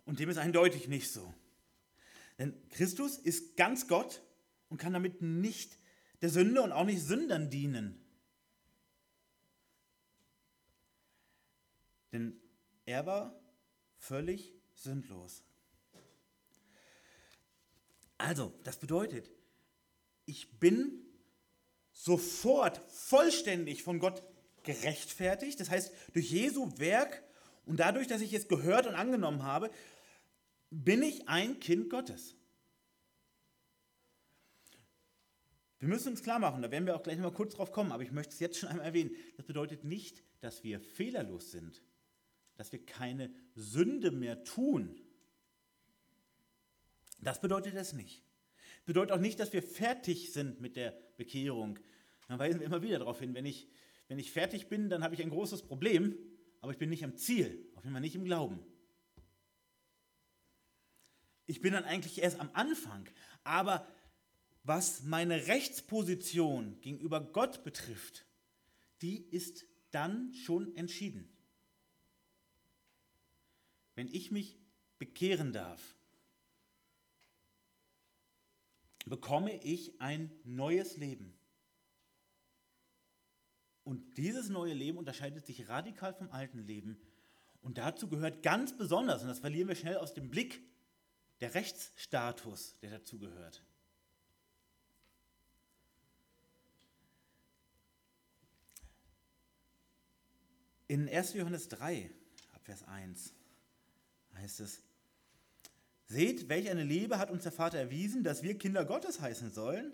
[0.03, 1.31] Und dem ist eindeutig nicht so.
[2.39, 4.21] Denn Christus ist ganz Gott
[4.71, 5.77] und kann damit nicht
[6.21, 7.99] der Sünde und auch nicht Sündern dienen.
[12.13, 12.39] Denn
[12.85, 13.39] er war
[13.97, 15.43] völlig sündlos.
[18.17, 19.29] Also, das bedeutet,
[20.25, 21.05] ich bin
[21.91, 24.23] sofort vollständig von Gott
[24.63, 25.59] gerechtfertigt.
[25.59, 27.23] Das heißt, durch Jesu Werk
[27.65, 29.69] und dadurch, dass ich es gehört und angenommen habe,
[30.69, 32.37] bin ich ein Kind Gottes.
[35.81, 37.91] Wir müssen uns klar machen, da werden wir auch gleich noch mal kurz drauf kommen,
[37.91, 39.15] aber ich möchte es jetzt schon einmal erwähnen.
[39.35, 41.81] Das bedeutet nicht, dass wir fehlerlos sind,
[42.55, 45.01] dass wir keine Sünde mehr tun.
[47.19, 48.23] Das bedeutet es nicht.
[48.85, 51.79] Bedeutet auch nicht, dass wir fertig sind mit der Bekehrung.
[52.27, 53.67] Da weisen wir immer wieder darauf hin, wenn ich,
[54.07, 56.15] wenn ich fertig bin, dann habe ich ein großes Problem,
[56.59, 58.63] aber ich bin nicht am Ziel, auf jeden Fall nicht im Glauben.
[61.47, 63.09] Ich bin dann eigentlich erst am Anfang,
[63.43, 63.87] aber
[64.63, 68.25] was meine Rechtsposition gegenüber Gott betrifft,
[69.01, 71.27] die ist dann schon entschieden.
[73.95, 74.57] Wenn ich mich
[74.99, 75.95] bekehren darf,
[79.05, 81.33] bekomme ich ein neues Leben.
[83.83, 87.01] Und dieses neue Leben unterscheidet sich radikal vom alten Leben.
[87.61, 90.61] Und dazu gehört ganz besonders, und das verlieren wir schnell aus dem Blick,
[91.39, 93.63] der Rechtsstatus, der dazugehört.
[100.91, 101.35] In 1.
[101.35, 102.11] Johannes 3,
[102.51, 103.31] Abvers 1,
[104.35, 104.81] heißt es,
[106.05, 109.93] Seht, welch eine Liebe hat uns der Vater erwiesen, dass wir Kinder Gottes heißen sollen.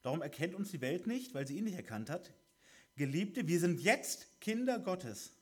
[0.00, 2.32] Darum erkennt uns die Welt nicht, weil sie ihn nicht erkannt hat.
[2.96, 5.34] Geliebte, wir sind jetzt Kinder Gottes.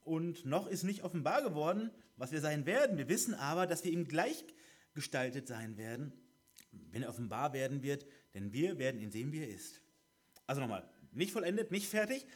[0.00, 2.96] Und noch ist nicht offenbar geworden, was wir sein werden.
[2.96, 6.14] Wir wissen aber, dass wir ihm gleichgestaltet sein werden,
[6.92, 9.82] wenn er offenbar werden wird, denn wir werden ihn sehen, wie er ist.
[10.46, 12.26] Also nochmal, nicht vollendet, nicht fertig,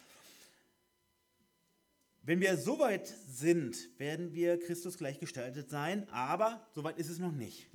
[2.27, 7.19] wenn wir so weit sind, werden wir Christus gleichgestaltet sein, aber so weit ist es
[7.19, 7.69] noch nicht.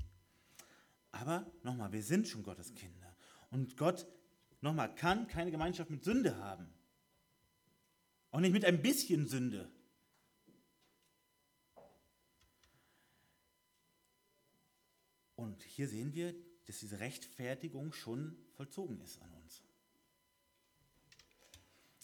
[1.12, 3.16] Aber nochmal, wir sind schon Gottes Kinder.
[3.52, 4.08] Und Gott,
[4.62, 6.68] nochmal, kann keine Gemeinschaft mit Sünde haben.
[8.32, 9.72] Auch nicht mit ein bisschen Sünde.
[15.36, 16.36] Und hier sehen wir,
[16.66, 19.62] dass diese Rechtfertigung schon vollzogen ist an uns.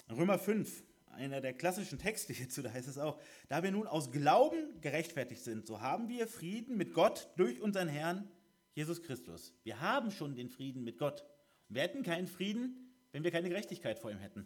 [0.10, 0.84] Römer 5,
[1.16, 5.44] einer der klassischen Texte hierzu, da heißt es auch, da wir nun aus Glauben gerechtfertigt
[5.44, 8.30] sind, so haben wir Frieden mit Gott durch unseren Herrn
[8.74, 9.54] Jesus Christus.
[9.64, 11.26] Wir haben schon den Frieden mit Gott.
[11.70, 14.46] Wir hätten keinen Frieden, wenn wir keine Gerechtigkeit vor ihm hätten.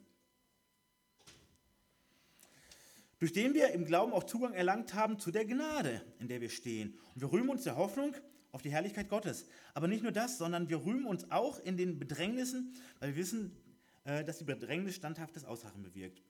[3.17, 6.49] Durch den wir im Glauben auch Zugang erlangt haben zu der Gnade, in der wir
[6.49, 6.97] stehen.
[7.15, 8.15] Und wir rühmen uns der Hoffnung
[8.51, 9.47] auf die Herrlichkeit Gottes.
[9.73, 13.57] Aber nicht nur das, sondern wir rühmen uns auch in den Bedrängnissen, weil wir wissen,
[14.05, 16.21] äh, dass die Bedrängnis standhaftes Ausharren bewirkt.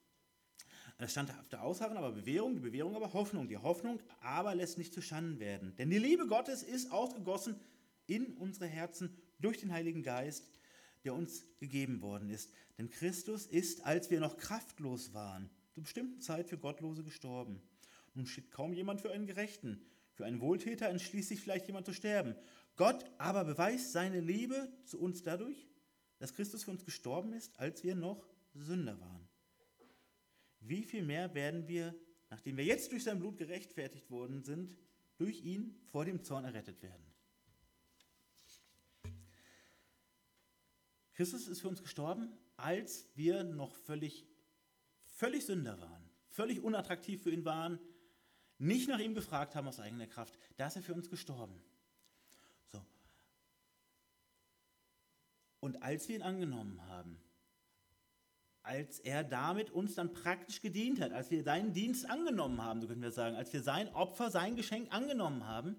[1.00, 3.48] Das standhafte Ausharren, aber Bewährung, die Bewährung aber Hoffnung.
[3.48, 5.74] Die Hoffnung aber lässt nicht zu Schanden werden.
[5.78, 7.58] Denn die Liebe Gottes ist ausgegossen
[8.06, 10.44] in unsere Herzen durch den Heiligen Geist,
[11.06, 12.52] der uns gegeben worden ist.
[12.78, 17.62] Denn Christus ist, als wir noch kraftlos waren, zur bestimmten Zeit für Gottlose gestorben.
[18.14, 19.82] Nun steht kaum jemand für einen Gerechten.
[20.12, 22.36] Für einen Wohltäter entschließt sich vielleicht jemand zu sterben.
[22.76, 25.70] Gott aber beweist seine Liebe zu uns dadurch,
[26.18, 29.29] dass Christus für uns gestorben ist, als wir noch Sünder waren
[30.62, 31.96] wie viel mehr werden wir,
[32.30, 34.76] nachdem wir jetzt durch sein Blut gerechtfertigt worden sind,
[35.18, 37.04] durch ihn vor dem Zorn errettet werden.
[41.14, 44.26] Christus ist für uns gestorben, als wir noch völlig,
[45.02, 47.78] völlig Sünder waren, völlig unattraktiv für ihn waren,
[48.58, 50.38] nicht nach ihm gefragt haben aus eigener Kraft.
[50.56, 51.62] Da ist er für uns gestorben.
[52.68, 52.82] So.
[55.60, 57.20] Und als wir ihn angenommen haben,
[58.64, 62.88] als er damit uns dann praktisch gedient hat, als wir seinen Dienst angenommen haben, so
[62.88, 65.76] können wir sagen, als wir sein Opfer, sein Geschenk angenommen haben,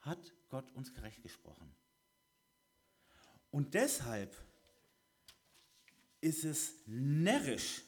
[0.00, 1.74] hat Gott uns gerecht gesprochen.
[3.50, 4.36] Und deshalb
[6.20, 7.82] ist es närrisch,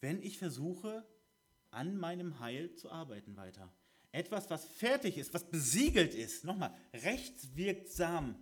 [0.00, 1.04] wenn ich versuche,
[1.70, 3.72] an meinem Heil zu arbeiten weiter.
[4.12, 8.36] Etwas, was fertig ist, was besiegelt ist, nochmal, rechtswirksam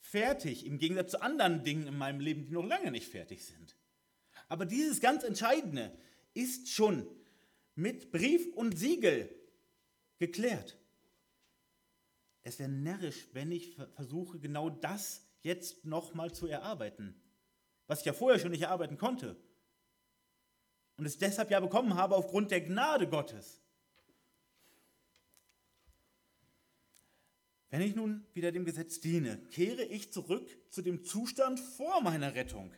[0.00, 3.76] fertig, im Gegensatz zu anderen Dingen in meinem Leben, die noch lange nicht fertig sind.
[4.48, 5.96] Aber dieses ganz Entscheidende
[6.34, 7.06] ist schon
[7.74, 9.34] mit Brief und Siegel
[10.18, 10.78] geklärt.
[12.42, 17.20] Es wäre närrisch, wenn ich versuche, genau das jetzt nochmal zu erarbeiten,
[17.86, 19.36] was ich ja vorher schon nicht erarbeiten konnte.
[20.96, 23.62] Und es deshalb ja bekommen habe aufgrund der Gnade Gottes.
[27.70, 32.34] Wenn ich nun wieder dem Gesetz diene, kehre ich zurück zu dem Zustand vor meiner
[32.34, 32.74] Rettung.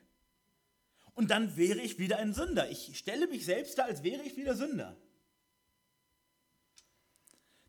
[1.15, 2.71] Und dann wäre ich wieder ein Sünder.
[2.71, 4.97] Ich stelle mich selbst da, als wäre ich wieder Sünder.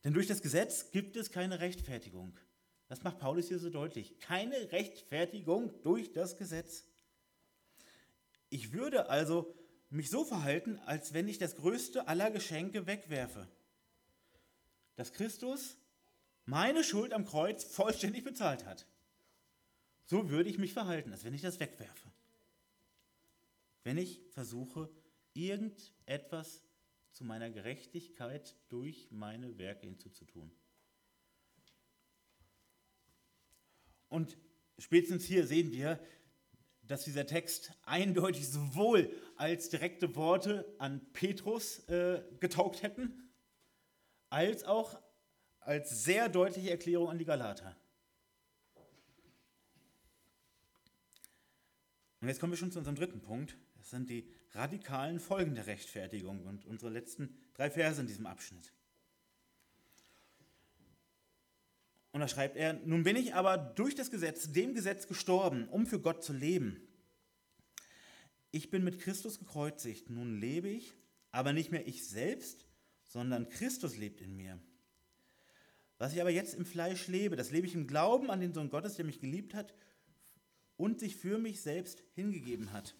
[0.03, 2.37] Denn durch das Gesetz gibt es keine Rechtfertigung.
[2.89, 4.19] Das macht Paulus hier so deutlich.
[4.19, 6.85] Keine Rechtfertigung durch das Gesetz.
[8.49, 9.55] Ich würde also
[9.89, 13.47] mich so verhalten, als wenn ich das größte aller Geschenke wegwerfe.
[14.95, 15.77] Dass Christus
[16.45, 18.85] meine Schuld am Kreuz vollständig bezahlt hat.
[20.05, 22.11] So würde ich mich verhalten, als wenn ich das wegwerfe.
[23.83, 24.89] Wenn ich versuche,
[25.33, 26.61] irgendetwas
[27.11, 30.51] zu meiner Gerechtigkeit durch meine Werke hinzuzutun.
[34.09, 34.37] Und
[34.77, 35.99] spätestens hier sehen wir,
[36.83, 43.31] dass dieser Text eindeutig sowohl als direkte Worte an Petrus äh, getaugt hätten,
[44.29, 44.99] als auch
[45.65, 47.75] als sehr deutliche Erklärung an die Galater.
[52.21, 53.57] Und jetzt kommen wir schon zu unserem dritten Punkt.
[53.75, 58.71] Das sind die radikalen Folgen der Rechtfertigung und unsere letzten drei Verse in diesem Abschnitt.
[62.13, 65.87] Und da schreibt er, nun bin ich aber durch das Gesetz, dem Gesetz gestorben, um
[65.87, 66.79] für Gott zu leben.
[68.51, 70.93] Ich bin mit Christus gekreuzigt, nun lebe ich,
[71.31, 72.67] aber nicht mehr ich selbst,
[73.07, 74.59] sondern Christus lebt in mir.
[76.03, 78.69] Was ich aber jetzt im Fleisch lebe, das lebe ich im Glauben an den Sohn
[78.69, 79.73] Gottes, der mich geliebt hat
[80.75, 82.93] und sich für mich selbst hingegeben hat.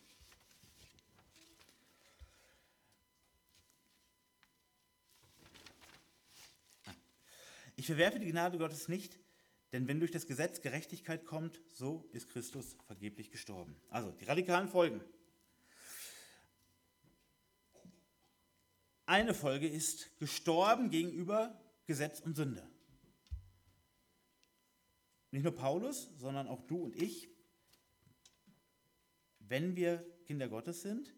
[7.75, 9.19] Ich verwerfe die Gnade Gottes nicht,
[9.73, 13.75] denn wenn durch das Gesetz Gerechtigkeit kommt, so ist Christus vergeblich gestorben.
[13.89, 15.01] Also die radikalen Folgen.
[19.05, 22.72] Eine Folge ist gestorben gegenüber Gesetz und Sünde.
[25.33, 27.27] Nicht nur Paulus, sondern auch du und ich,
[29.39, 31.11] wenn wir Kinder Gottes sind,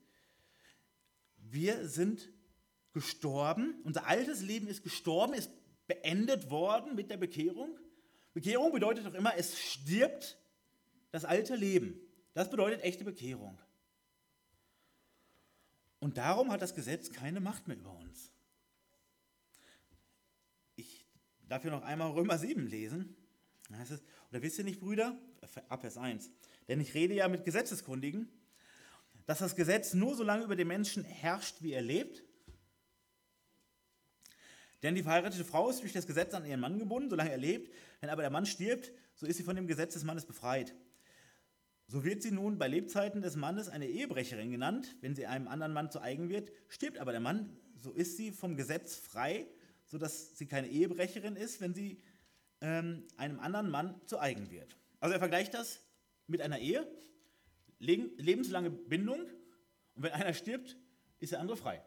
[1.36, 2.32] wir sind
[2.94, 5.52] gestorben, unser altes Leben ist gestorben, ist
[5.88, 7.78] beendet worden mit der Bekehrung.
[8.34, 10.40] Bekehrung bedeutet doch immer, es stirbt
[11.12, 12.00] das alte Leben.
[12.34, 13.60] Das bedeutet echte Bekehrung.
[16.00, 18.32] Und darum hat das Gesetz keine Macht mehr über uns.
[20.78, 21.06] Ich
[21.50, 23.18] darf hier noch einmal Römer 7 lesen.
[23.74, 25.18] Heißt es, oder wisst ihr nicht, Brüder?
[25.70, 26.30] Ab Vers 1.
[26.68, 28.30] Denn ich rede ja mit Gesetzeskundigen,
[29.26, 32.24] dass das Gesetz nur so lange über den Menschen herrscht, wie er lebt.
[34.84, 37.74] Denn die verheiratete Frau ist durch das Gesetz an ihren Mann gebunden, solange er lebt.
[38.02, 40.76] Wenn aber der Mann stirbt, so ist sie von dem Gesetz des Mannes befreit.
[41.88, 45.74] So wird sie nun bei Lebzeiten des Mannes eine Ehebrecherin genannt, wenn sie einem anderen
[45.74, 46.52] Mann zu eigen wird.
[46.68, 49.48] Stirbt aber der Mann, so ist sie vom Gesetz frei,
[49.86, 52.00] sodass sie keine Ehebrecherin ist, wenn sie
[52.66, 54.76] ähm, einem anderen Mann zu eigen wird.
[55.00, 55.82] Also er vergleicht das
[56.26, 56.88] mit einer Ehe,
[57.78, 59.20] lebenslange Bindung,
[59.94, 60.76] und wenn einer stirbt,
[61.20, 61.84] ist der andere frei.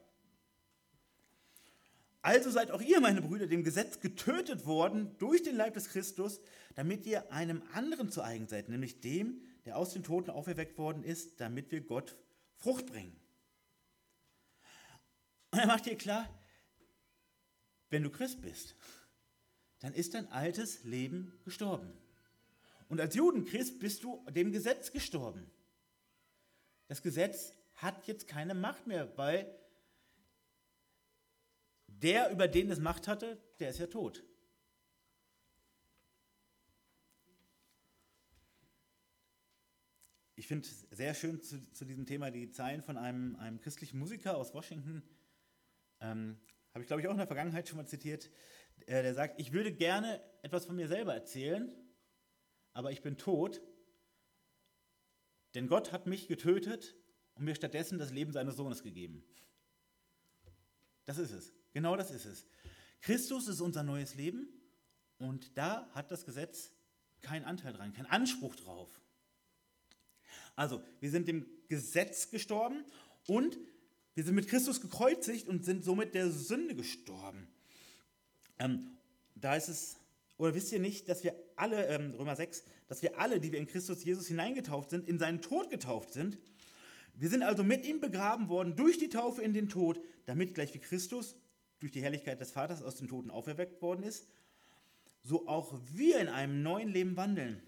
[2.23, 6.41] Also seid auch ihr, meine Brüder, dem Gesetz getötet worden durch den Leib des Christus,
[6.77, 11.03] damit ihr einem anderen zu eigen seid, nämlich dem, der aus den Toten auferweckt worden
[11.03, 12.17] ist, damit wir Gott
[12.57, 13.19] Frucht bringen.
[15.51, 16.29] Und er macht dir klar,
[17.91, 18.77] wenn du Christ bist,
[19.81, 21.93] dann ist dein altes Leben gestorben.
[22.89, 25.51] Und als Judenchrist bist du dem Gesetz gestorben.
[26.89, 29.55] Das Gesetz hat jetzt keine Macht mehr, weil
[31.87, 34.25] der, über den es Macht hatte, der ist ja tot.
[40.35, 44.37] Ich finde sehr schön zu, zu, diesem Thema die Zeilen von einem, einem christlichen Musiker
[44.37, 45.03] aus Washington.
[46.01, 46.39] Ähm,
[46.73, 48.31] Habe ich, glaube ich, auch in der Vergangenheit schon mal zitiert.
[48.87, 51.75] Äh, der sagt, ich würde gerne etwas von mir selber erzählen,
[52.73, 53.61] aber ich bin tot,
[55.55, 56.95] denn Gott hat mich getötet
[57.35, 59.25] und mir stattdessen das Leben seines Sohnes gegeben.
[61.07, 61.53] Das ist es.
[61.73, 62.47] Genau das ist es.
[63.01, 64.49] Christus ist unser neues Leben
[65.19, 66.73] und da hat das Gesetz
[67.21, 69.01] keinen Anteil dran, keinen Anspruch drauf.
[70.57, 72.85] Also, wir sind dem Gesetz gestorben
[73.27, 73.59] und
[74.15, 77.49] wir sind mit Christus gekreuzigt und sind somit der Sünde gestorben.
[78.59, 78.97] Ähm,
[79.35, 79.97] da ist es,
[80.37, 83.59] oder wisst ihr nicht, dass wir alle, ähm, Römer 6, dass wir alle, die wir
[83.59, 86.39] in Christus Jesus hineingetauft sind, in seinen Tod getauft sind?
[87.15, 90.73] Wir sind also mit ihm begraben worden durch die Taufe in den Tod, damit gleich
[90.75, 91.37] wie Christus
[91.81, 94.29] durch die Herrlichkeit des Vaters aus den Toten auferweckt worden ist,
[95.23, 97.63] so auch wir in einem neuen Leben wandeln.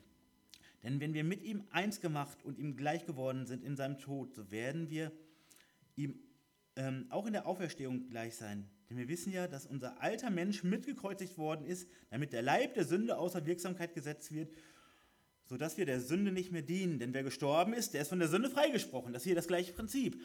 [0.82, 4.34] Denn wenn wir mit ihm eins gemacht und ihm gleich geworden sind in seinem Tod,
[4.34, 5.12] so werden wir
[5.96, 6.18] ihm
[6.76, 8.68] ähm, auch in der Auferstehung gleich sein.
[8.90, 12.84] Denn wir wissen ja, dass unser alter Mensch mitgekreuzigt worden ist, damit der Leib der
[12.84, 14.52] Sünde außer Wirksamkeit gesetzt wird,
[15.46, 16.98] sodass wir der Sünde nicht mehr dienen.
[16.98, 19.12] Denn wer gestorben ist, der ist von der Sünde freigesprochen.
[19.12, 20.20] Das ist hier das gleiche Prinzip.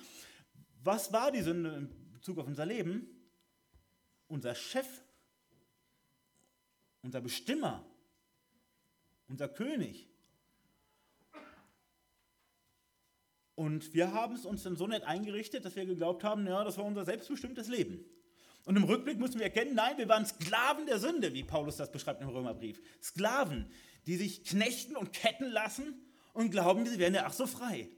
[0.84, 3.08] Was war die Sünde in Bezug auf unser Leben?
[4.28, 4.88] Unser Chef,
[7.04, 7.86] unser Bestimmer,
[9.28, 10.10] unser König.
[13.54, 16.80] Und wir haben es uns dann so nett eingerichtet, dass wir geglaubt haben, ja, das
[16.80, 18.04] war unser selbstbestimmtes Leben.
[18.66, 21.92] Und im Rückblick müssen wir erkennen, nein, wir waren Sklaven der Sünde, wie Paulus das
[21.92, 22.82] beschreibt im Römerbrief.
[23.02, 23.72] Sklaven,
[24.08, 26.02] die sich knechten und ketten lassen
[26.34, 27.90] und glauben, sie wären ja ach so frei.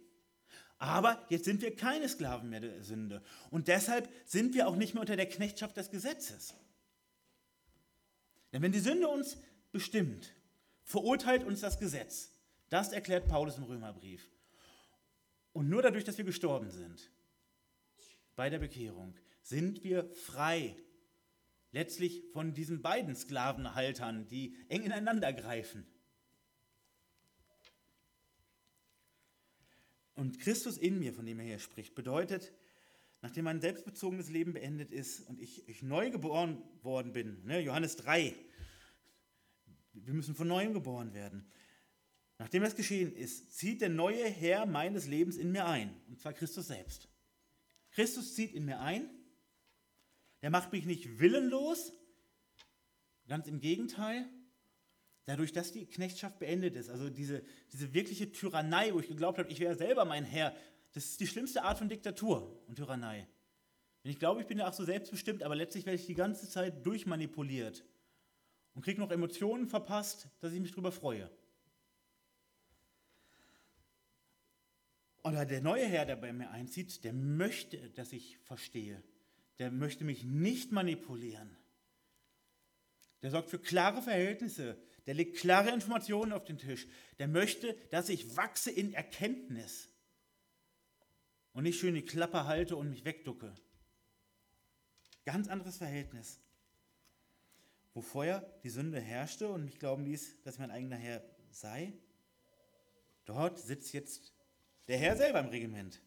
[0.78, 3.24] Aber jetzt sind wir keine Sklaven mehr der Sünde.
[3.50, 6.54] Und deshalb sind wir auch nicht mehr unter der Knechtschaft des Gesetzes.
[8.52, 9.38] Denn wenn die Sünde uns
[9.72, 10.34] bestimmt,
[10.84, 12.32] verurteilt uns das Gesetz.
[12.70, 14.30] Das erklärt Paulus im Römerbrief.
[15.54, 17.10] Und nur dadurch, dass wir gestorben sind,
[18.36, 19.16] bei der Bekehrung,
[19.48, 20.76] sind wir frei.
[21.72, 25.86] Letztlich von diesen beiden Sklavenhaltern, die eng ineinander greifen.
[30.16, 32.54] Und Christus in mir, von dem er hier spricht, bedeutet,
[33.22, 37.96] nachdem mein selbstbezogenes Leben beendet ist und ich, ich neu geboren worden bin, ne, Johannes
[37.98, 38.36] 3,
[39.94, 41.52] wir müssen von neuem geboren werden,
[42.40, 46.34] Nachdem das geschehen ist, zieht der neue Herr meines Lebens in mir ein, und zwar
[46.34, 47.10] Christus selbst.
[47.92, 49.10] Christus zieht in mir ein,
[50.42, 51.94] der macht mich nicht willenlos,
[53.28, 54.26] ganz im Gegenteil,
[55.26, 59.50] dadurch, dass die Knechtschaft beendet ist, also diese, diese wirkliche Tyrannei, wo ich geglaubt habe,
[59.52, 60.56] ich wäre selber mein Herr,
[60.94, 63.28] das ist die schlimmste Art von Diktatur und Tyrannei.
[64.04, 66.50] Wenn ich glaube, ich bin ja auch so selbstbestimmt, aber letztlich werde ich die ganze
[66.50, 67.84] Zeit durchmanipuliert
[68.74, 71.30] und kriege noch Emotionen verpasst, dass ich mich darüber freue.
[75.24, 79.04] Oder der neue Herr, der bei mir einzieht, der möchte, dass ich verstehe.
[79.60, 81.58] Der möchte mich nicht manipulieren.
[83.22, 84.78] Der sorgt für klare Verhältnisse.
[85.06, 86.88] Der legt klare Informationen auf den Tisch.
[87.18, 89.90] Der möchte, dass ich wachse in Erkenntnis.
[91.54, 93.56] Und nicht schön die Klappe halte und mich wegducke.
[95.26, 96.40] Ganz anderes Verhältnis.
[97.94, 101.94] Wo vorher die Sünde herrschte und mich glauben ließ, dass mein eigener Herr sei,
[103.26, 104.34] dort sitzt jetzt
[104.88, 106.02] der Herr selber im Regiment.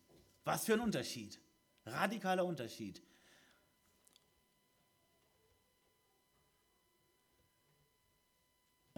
[0.44, 1.40] Was für ein Unterschied.
[1.84, 3.02] Radikaler Unterschied.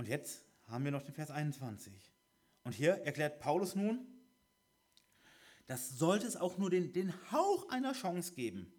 [0.03, 1.93] Und jetzt haben wir noch den Vers 21.
[2.65, 4.05] Und hier erklärt Paulus nun,
[5.69, 8.75] das sollte es auch nur den, den Hauch einer Chance geben.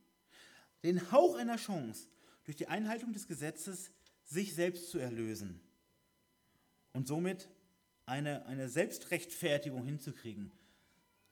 [0.83, 2.09] Den Hauch einer Chance,
[2.43, 3.91] durch die Einhaltung des Gesetzes
[4.25, 5.61] sich selbst zu erlösen.
[6.91, 7.47] Und somit
[8.05, 10.51] eine, eine Selbstrechtfertigung hinzukriegen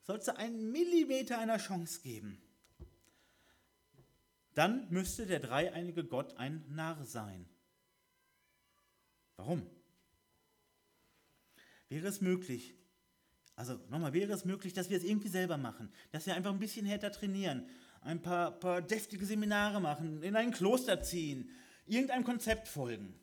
[0.03, 2.41] soll es einen Millimeter einer Chance geben.
[4.53, 7.45] Dann müsste der dreieinige Gott ein Narr sein.
[9.35, 9.69] Warum?
[11.91, 12.73] Wäre es möglich,
[13.55, 16.59] also nochmal, wäre es möglich, dass wir es irgendwie selber machen, dass wir einfach ein
[16.59, 17.67] bisschen härter trainieren,
[18.01, 21.51] ein paar, paar deftige Seminare machen, in ein Kloster ziehen,
[21.85, 23.13] irgendeinem Konzept folgen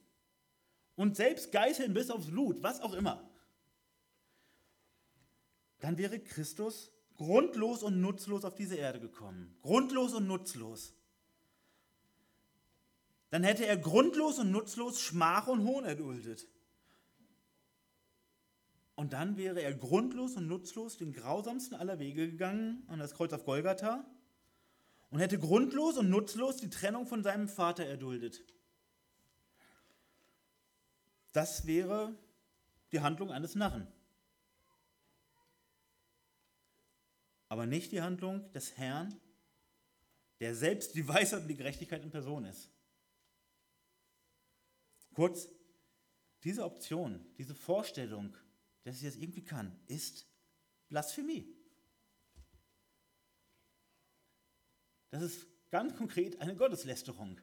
[0.95, 3.29] und selbst geißeln bis aufs Blut, was auch immer
[5.81, 9.57] dann wäre Christus grundlos und nutzlos auf diese Erde gekommen.
[9.62, 10.95] Grundlos und nutzlos.
[13.31, 16.49] Dann hätte er grundlos und nutzlos Schmach und Hohn erduldet.
[18.99, 23.32] Und dann wäre er grundlos und nutzlos den grausamsten aller Wege gegangen an das Kreuz
[23.32, 24.05] auf Golgatha
[25.11, 28.42] und hätte grundlos und nutzlos die Trennung von seinem Vater erduldet.
[31.32, 32.12] Das wäre
[32.90, 33.86] die Handlung eines Narren.
[37.49, 39.18] aber nicht die Handlung des Herrn,
[40.40, 42.70] der selbst die Weisheit und die Gerechtigkeit in Person ist.
[45.14, 45.49] Kurz,
[46.44, 48.36] diese Option, diese Vorstellung,
[48.89, 50.26] dass ich das irgendwie kann, ist
[50.89, 51.55] Blasphemie.
[55.11, 57.41] Das ist ganz konkret eine Gotteslästerung.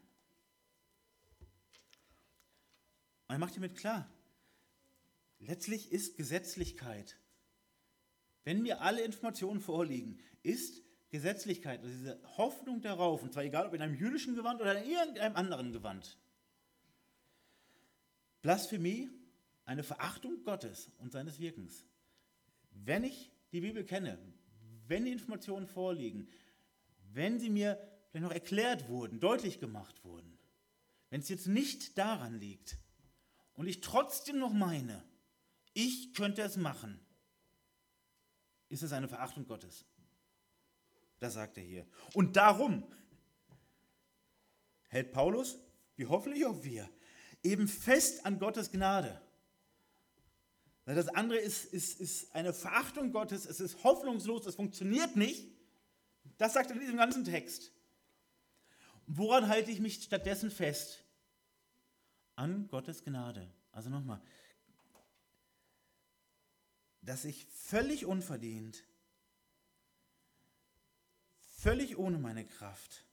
[3.27, 4.09] Und er macht hiermit klar,
[5.39, 7.17] letztlich ist Gesetzlichkeit
[8.45, 13.73] wenn mir alle Informationen vorliegen, ist Gesetzlichkeit, also diese Hoffnung darauf, und zwar egal ob
[13.73, 16.17] in einem jüdischen Gewand oder in irgendeinem anderen Gewand,
[18.41, 19.09] Blasphemie,
[19.65, 21.85] eine Verachtung Gottes und seines Wirkens.
[22.71, 24.17] Wenn ich die Bibel kenne,
[24.87, 26.27] wenn die Informationen vorliegen,
[27.13, 30.37] wenn sie mir vielleicht noch erklärt wurden, deutlich gemacht wurden,
[31.09, 32.77] wenn es jetzt nicht daran liegt
[33.53, 35.03] und ich trotzdem noch meine,
[35.73, 36.99] ich könnte es machen,
[38.69, 39.85] ist es eine Verachtung Gottes.
[41.19, 41.87] Das sagt er hier.
[42.13, 42.83] Und darum
[44.89, 45.57] hält Paulus,
[45.95, 46.89] wie hoffentlich auch wir,
[47.43, 49.21] eben fest an Gottes Gnade.
[50.85, 55.51] Das andere ist, ist, ist eine Verachtung Gottes, es ist hoffnungslos, es funktioniert nicht.
[56.37, 57.71] Das sagt er in diesem ganzen Text.
[59.07, 61.03] Woran halte ich mich stattdessen fest?
[62.35, 63.51] An Gottes Gnade.
[63.71, 64.21] Also nochmal,
[67.01, 68.83] dass ich völlig unverdient,
[71.57, 73.05] völlig ohne meine Kraft,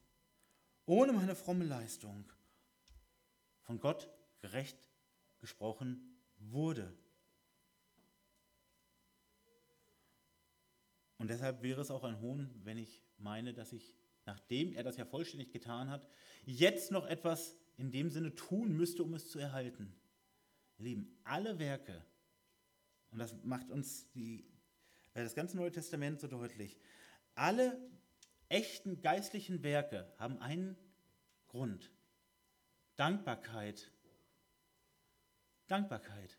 [0.87, 2.31] ohne meine fromme Leistung
[3.63, 4.09] von Gott
[4.41, 4.77] gerecht
[5.41, 6.97] gesprochen wurde.
[11.23, 13.95] Und deshalb wäre es auch ein Hohn, wenn ich meine, dass ich,
[14.27, 16.09] nachdem er das ja vollständig getan hat,
[16.47, 19.95] jetzt noch etwas in dem Sinne tun müsste, um es zu erhalten.
[20.79, 22.05] Lieben, alle Werke,
[23.13, 24.45] und das macht uns die,
[25.15, 26.77] das ganze Neue Testament so deutlich,
[27.37, 27.79] alle
[28.49, 30.77] echten geistlichen Werke haben einen
[31.47, 31.93] Grund.
[32.97, 33.93] Dankbarkeit.
[35.69, 36.37] Dankbarkeit.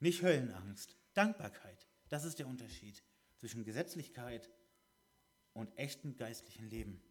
[0.00, 1.88] Nicht Höllenangst, Dankbarkeit.
[2.14, 3.02] Das ist der Unterschied
[3.38, 4.48] zwischen Gesetzlichkeit
[5.52, 7.02] und echtem geistlichen Leben.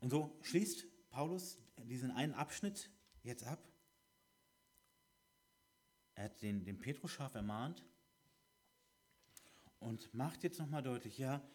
[0.00, 2.90] Und so schließt Paulus diesen einen Abschnitt
[3.22, 3.64] jetzt ab.
[6.16, 7.84] Er hat den, den Petrus scharf ermahnt
[9.78, 11.48] und macht jetzt nochmal deutlich, ja,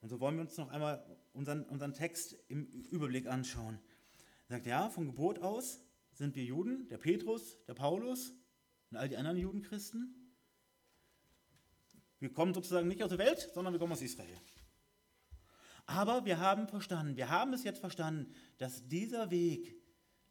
[0.00, 3.78] und so wollen wir uns noch einmal unseren, unseren Text im Überblick anschauen.
[4.48, 5.82] Er sagt, ja, von Geburt aus
[6.12, 8.32] sind wir Juden, der Petrus, der Paulus
[8.94, 10.14] und all die anderen Judenchristen.
[12.20, 14.38] Wir kommen sozusagen nicht aus der Welt, sondern wir kommen aus Israel.
[15.86, 19.74] Aber wir haben verstanden, wir haben es jetzt verstanden, dass dieser Weg,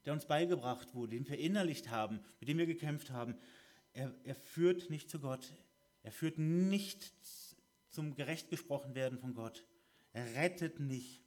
[0.06, 3.36] der uns beigebracht wurde, den wir verinnerlicht haben, mit dem wir gekämpft haben,
[3.92, 5.54] er, er führt nicht zu Gott.
[6.02, 7.14] Er führt nicht
[7.90, 9.66] zum gerecht gesprochen werden von Gott.
[10.14, 11.22] Er rettet nicht,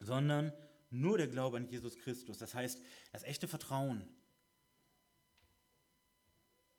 [0.00, 0.52] sondern
[0.90, 2.36] nur der Glaube an Jesus Christus.
[2.36, 2.80] Das heißt,
[3.10, 4.06] das echte Vertrauen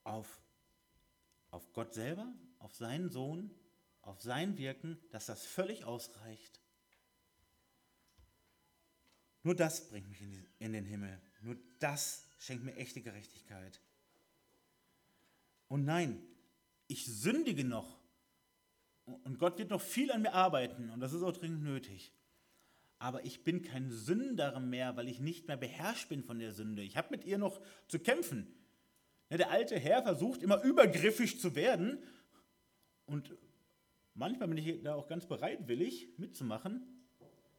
[0.05, 0.41] auf,
[1.51, 3.51] auf Gott selber, auf seinen Sohn
[4.05, 6.61] auf sein Wirken, dass das völlig ausreicht.
[9.43, 11.19] Nur das bringt mich in, in den Himmel.
[11.41, 13.81] Nur das schenkt mir echte Gerechtigkeit.
[15.67, 16.21] Und nein,
[16.87, 17.99] ich sündige noch.
[19.05, 20.89] Und Gott wird noch viel an mir arbeiten.
[20.91, 22.11] Und das ist auch dringend nötig.
[22.97, 26.81] Aber ich bin kein Sünder mehr, weil ich nicht mehr beherrscht bin von der Sünde.
[26.81, 28.47] Ich habe mit ihr noch zu kämpfen.
[29.29, 32.01] Der alte Herr versucht immer übergriffig zu werden
[33.05, 33.35] und
[34.15, 36.87] Manchmal bin ich da auch ganz bereitwillig mitzumachen,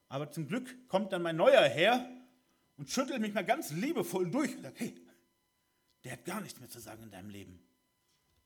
[0.09, 2.11] aber zum Glück kommt dann mein neuer Herr
[2.79, 4.95] und schüttelt mich mal ganz liebevoll durch und sagt, hey,
[6.05, 7.63] der hat gar nichts mehr zu sagen in deinem Leben.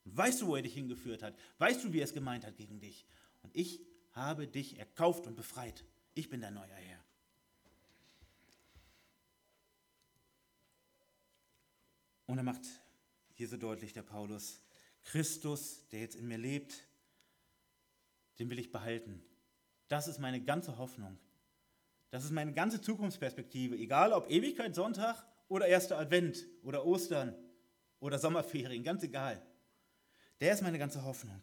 [0.07, 1.37] weißt du, wo er dich hingeführt hat?
[1.59, 3.07] Weißt du, wie er es gemeint hat gegen dich?
[3.43, 5.85] Und ich habe dich erkauft und befreit.
[6.15, 7.05] Ich bin dein neuer Herr.
[12.27, 12.63] Und er macht
[13.41, 14.61] hier so deutlich, der Paulus,
[15.03, 16.87] Christus, der jetzt in mir lebt,
[18.39, 19.23] den will ich behalten.
[19.89, 21.19] Das ist meine ganze Hoffnung.
[22.11, 27.35] Das ist meine ganze Zukunftsperspektive, egal ob Ewigkeit, Sonntag oder erster Advent oder Ostern
[27.99, 29.41] oder Sommerferien, ganz egal.
[30.41, 31.43] Der ist meine ganze Hoffnung.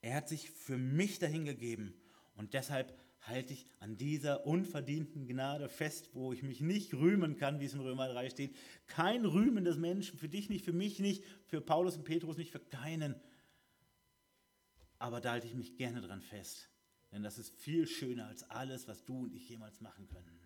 [0.00, 1.94] Er hat sich für mich dahingegeben
[2.34, 7.60] und deshalb halte ich an dieser unverdienten Gnade fest, wo ich mich nicht rühmen kann,
[7.60, 8.56] wie es in Römer 3 steht.
[8.86, 12.52] Kein Rühmen des Menschen, für dich nicht, für mich nicht, für Paulus und Petrus nicht,
[12.52, 13.14] für keinen
[15.04, 16.70] aber da halte ich mich gerne dran fest.
[17.12, 20.40] Denn das ist viel schöner als alles, was du und ich jemals machen können.